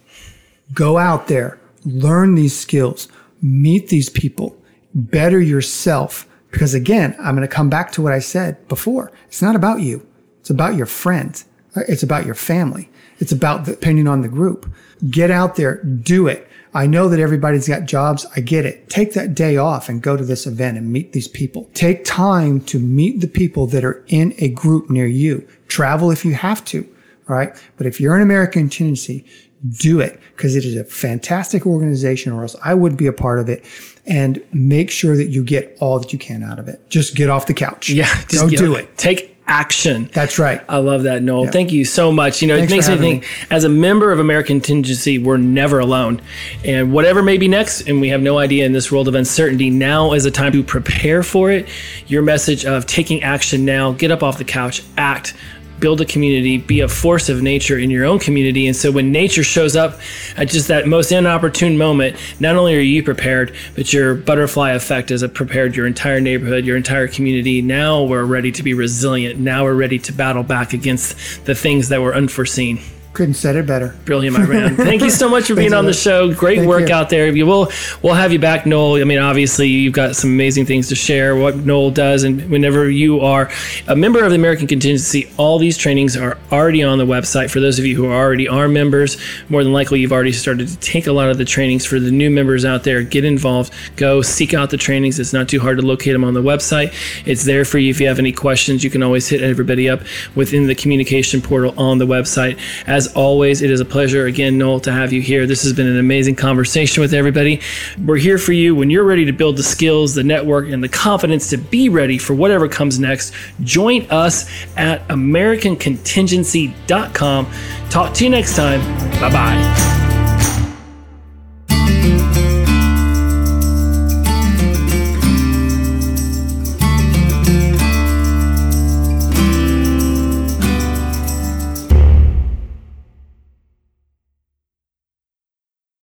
go 0.73 0.97
out 0.97 1.27
there, 1.27 1.59
learn 1.85 2.35
these 2.35 2.57
skills, 2.57 3.07
meet 3.41 3.89
these 3.89 4.09
people, 4.09 4.57
better 4.93 5.39
yourself. 5.39 6.27
Because 6.51 6.73
again, 6.73 7.15
I'm 7.19 7.35
going 7.35 7.47
to 7.47 7.53
come 7.53 7.69
back 7.69 7.91
to 7.93 8.01
what 8.01 8.13
I 8.13 8.19
said 8.19 8.67
before. 8.67 9.11
It's 9.27 9.41
not 9.41 9.55
about 9.55 9.81
you. 9.81 10.05
It's 10.39 10.49
about 10.49 10.75
your 10.75 10.85
friends. 10.85 11.45
It's 11.75 12.03
about 12.03 12.25
your 12.25 12.35
family. 12.35 12.89
It's 13.19 13.31
about 13.31 13.65
depending 13.65 14.07
on 14.07 14.21
the 14.21 14.27
group. 14.27 14.71
Get 15.09 15.31
out 15.31 15.55
there, 15.55 15.83
do 15.83 16.27
it. 16.27 16.47
I 16.73 16.87
know 16.87 17.07
that 17.09 17.19
everybody's 17.19 17.67
got 17.67 17.85
jobs. 17.85 18.25
I 18.35 18.41
get 18.41 18.65
it. 18.65 18.89
Take 18.89 19.13
that 19.13 19.35
day 19.35 19.57
off 19.57 19.89
and 19.89 20.01
go 20.01 20.17
to 20.17 20.25
this 20.25 20.47
event 20.47 20.77
and 20.77 20.91
meet 20.91 21.13
these 21.13 21.27
people. 21.27 21.69
Take 21.73 22.03
time 22.03 22.61
to 22.61 22.79
meet 22.79 23.21
the 23.21 23.27
people 23.27 23.67
that 23.67 23.83
are 23.83 24.03
in 24.07 24.33
a 24.39 24.49
group 24.49 24.89
near 24.89 25.05
you. 25.05 25.47
Travel 25.67 26.09
if 26.09 26.25
you 26.25 26.33
have 26.33 26.65
to. 26.65 26.83
All 27.29 27.35
right. 27.35 27.55
But 27.77 27.85
if 27.85 28.01
you're 28.01 28.15
an 28.15 28.21
American 28.21 28.63
Contingency, 28.63 29.25
do 29.69 29.99
it 29.99 30.19
because 30.35 30.55
it 30.55 30.65
is 30.65 30.75
a 30.75 30.83
fantastic 30.83 31.65
organization 31.65 32.33
or 32.33 32.41
else 32.41 32.55
I 32.63 32.73
would 32.73 32.97
be 32.97 33.07
a 33.07 33.13
part 33.13 33.39
of 33.39 33.47
it 33.47 33.63
and 34.05 34.43
make 34.51 34.91
sure 34.91 35.15
that 35.15 35.27
you 35.27 35.43
get 35.43 35.77
all 35.79 35.99
that 35.99 36.11
you 36.11 36.19
can 36.19 36.43
out 36.43 36.59
of 36.59 36.67
it. 36.67 36.89
Just 36.89 37.15
get 37.15 37.29
off 37.29 37.45
the 37.45 37.53
couch. 37.53 37.89
Yeah. 37.89 38.05
Just 38.27 38.43
Go 38.43 38.49
do 38.49 38.75
it. 38.75 38.97
Take 38.97 39.32
action. 39.47 40.09
That's 40.13 40.39
right. 40.39 40.61
I 40.69 40.77
love 40.77 41.03
that, 41.03 41.21
Noell. 41.21 41.51
Thank 41.51 41.71
you 41.71 41.85
so 41.85 42.11
much. 42.11 42.41
You 42.41 42.47
know, 42.47 42.57
Thanks 42.57 42.71
it 42.71 42.75
makes 42.75 42.89
me 42.89 42.97
think 42.97 43.23
me. 43.23 43.27
as 43.51 43.63
a 43.63 43.69
member 43.69 44.11
of 44.11 44.19
American 44.19 44.61
Contingency, 44.61 45.17
we're 45.19 45.37
never 45.37 45.79
alone. 45.79 46.21
And 46.63 46.93
whatever 46.93 47.21
may 47.21 47.37
be 47.37 47.47
next, 47.47 47.87
and 47.87 47.99
we 47.99 48.09
have 48.09 48.21
no 48.21 48.37
idea 48.37 48.65
in 48.65 48.71
this 48.71 48.91
world 48.91 49.07
of 49.07 49.15
uncertainty, 49.15 49.69
now 49.69 50.13
is 50.13 50.25
a 50.25 50.31
time 50.31 50.51
to 50.53 50.63
prepare 50.63 51.23
for 51.23 51.51
it. 51.51 51.67
Your 52.07 52.21
message 52.21 52.65
of 52.65 52.85
taking 52.85 53.23
action 53.23 53.65
now, 53.65 53.91
get 53.91 54.11
up 54.11 54.23
off 54.23 54.37
the 54.37 54.45
couch, 54.45 54.81
act 54.97 55.33
build 55.79 56.01
a 56.01 56.05
community, 56.05 56.57
be 56.57 56.79
a 56.79 56.87
force 56.87 57.29
of 57.29 57.41
nature 57.41 57.77
in 57.77 57.89
your 57.89 58.05
own 58.05 58.19
community. 58.19 58.67
And 58.67 58.75
so 58.75 58.91
when 58.91 59.11
nature 59.11 59.43
shows 59.43 59.75
up 59.75 59.99
at 60.37 60.49
just 60.49 60.67
that 60.69 60.87
most 60.87 61.11
inopportune 61.11 61.77
moment, 61.77 62.15
not 62.39 62.55
only 62.55 62.75
are 62.75 62.79
you 62.79 63.03
prepared, 63.03 63.53
but 63.75 63.91
your 63.91 64.15
butterfly 64.15 64.71
effect 64.71 65.09
has 65.09 65.25
prepared 65.33 65.75
your 65.75 65.85
entire 65.85 66.21
neighborhood, 66.21 66.65
your 66.65 66.77
entire 66.77 67.07
community. 67.07 67.61
Now 67.61 68.03
we're 68.03 68.25
ready 68.25 68.51
to 68.53 68.63
be 68.63 68.73
resilient. 68.73 69.39
Now 69.39 69.63
we're 69.63 69.75
ready 69.75 69.99
to 69.99 70.13
battle 70.13 70.43
back 70.43 70.73
against 70.73 71.45
the 71.45 71.55
things 71.55 71.89
that 71.89 72.01
were 72.01 72.15
unforeseen. 72.15 72.79
Couldn't 73.13 73.35
said 73.35 73.55
it 73.55 73.67
better. 73.67 73.95
Brilliant, 74.05 74.35
my 74.35 74.43
friend. 74.43 74.75
Thank 74.75 75.03
you 75.03 75.11
so 75.11 75.29
much 75.29 75.45
for 75.45 75.53
being 75.63 75.73
on 75.73 75.85
the 75.85 75.93
show. 75.93 76.33
Great 76.33 76.57
Thank 76.57 76.69
work 76.69 76.89
you. 76.89 76.95
out 76.95 77.11
there. 77.11 77.31
We'll 77.31 77.71
we'll 78.01 78.15
have 78.15 78.31
you 78.31 78.39
back, 78.39 78.63
Noell. 78.63 78.99
I 78.99 79.03
mean, 79.03 79.19
obviously 79.19 79.67
you've 79.67 79.93
got 79.93 80.15
some 80.15 80.31
amazing 80.31 80.65
things 80.65 80.89
to 80.89 80.95
share. 80.95 81.35
What 81.35 81.53
Noell 81.57 81.93
does, 81.93 82.23
and 82.23 82.49
whenever 82.49 82.89
you 82.89 83.19
are 83.19 83.51
a 83.87 83.95
member 83.95 84.23
of 84.23 84.31
the 84.31 84.35
American 84.35 84.65
Contingency, 84.65 85.31
all 85.37 85.59
these 85.59 85.77
trainings 85.77 86.17
are 86.17 86.39
already 86.51 86.81
on 86.81 86.97
the 86.97 87.05
website. 87.05 87.51
For 87.51 87.59
those 87.59 87.77
of 87.77 87.85
you 87.85 87.95
who 87.95 88.07
already 88.07 88.47
are 88.47 88.67
members, 88.67 89.17
more 89.47 89.63
than 89.63 89.73
likely 89.73 89.99
you've 89.99 90.11
already 90.11 90.31
started 90.31 90.67
to 90.69 90.77
take 90.79 91.05
a 91.05 91.11
lot 91.13 91.29
of 91.29 91.37
the 91.37 91.45
trainings. 91.45 91.85
For 91.85 91.99
the 91.99 92.11
new 92.11 92.31
members 92.31 92.65
out 92.65 92.83
there, 92.83 93.03
get 93.03 93.25
involved. 93.25 93.71
Go 93.95 94.23
seek 94.23 94.55
out 94.55 94.71
the 94.71 94.77
trainings. 94.77 95.19
It's 95.19 95.33
not 95.33 95.47
too 95.47 95.59
hard 95.59 95.77
to 95.77 95.85
locate 95.85 96.13
them 96.13 96.23
on 96.23 96.33
the 96.33 96.41
website. 96.41 96.95
It's 97.27 97.45
there 97.45 97.63
for 97.63 97.77
you. 97.77 97.91
If 97.91 98.01
you 98.01 98.07
have 98.07 98.17
any 98.17 98.31
questions, 98.31 98.83
you 98.83 98.89
can 98.89 99.03
always 99.03 99.27
hit 99.27 99.43
everybody 99.43 99.87
up 99.87 100.01
within 100.33 100.65
the 100.65 100.73
communication 100.73 101.43
portal 101.43 101.79
on 101.79 101.99
the 101.99 102.07
website. 102.07 102.59
As 102.87 103.02
as 103.05 103.13
always, 103.13 103.61
it 103.61 103.69
is 103.69 103.81
a 103.81 103.85
pleasure 103.85 104.25
again, 104.27 104.57
Noell, 104.57 104.81
to 104.83 104.91
have 104.91 105.11
you 105.11 105.21
here. 105.21 105.45
This 105.45 105.63
has 105.63 105.73
been 105.73 105.87
an 105.87 105.99
amazing 105.99 106.35
conversation 106.35 107.01
with 107.01 107.13
everybody. 107.13 107.59
We're 108.05 108.15
here 108.17 108.37
for 108.37 108.53
you 108.53 108.75
when 108.75 108.89
you're 108.89 109.03
ready 109.03 109.25
to 109.25 109.33
build 109.33 109.57
the 109.57 109.63
skills, 109.63 110.15
the 110.15 110.23
network, 110.23 110.69
and 110.69 110.81
the 110.81 110.87
confidence 110.87 111.49
to 111.49 111.57
be 111.57 111.89
ready 111.89 112.17
for 112.17 112.33
whatever 112.33 112.69
comes 112.69 112.97
next. 112.99 113.33
Join 113.61 114.09
us 114.09 114.49
at 114.77 115.05
AmericanContingency.com. 115.09 117.47
Talk 117.89 118.13
to 118.13 118.23
you 118.23 118.29
next 118.29 118.55
time. 118.55 118.79
Bye 119.19 119.31
bye. 119.31 120.02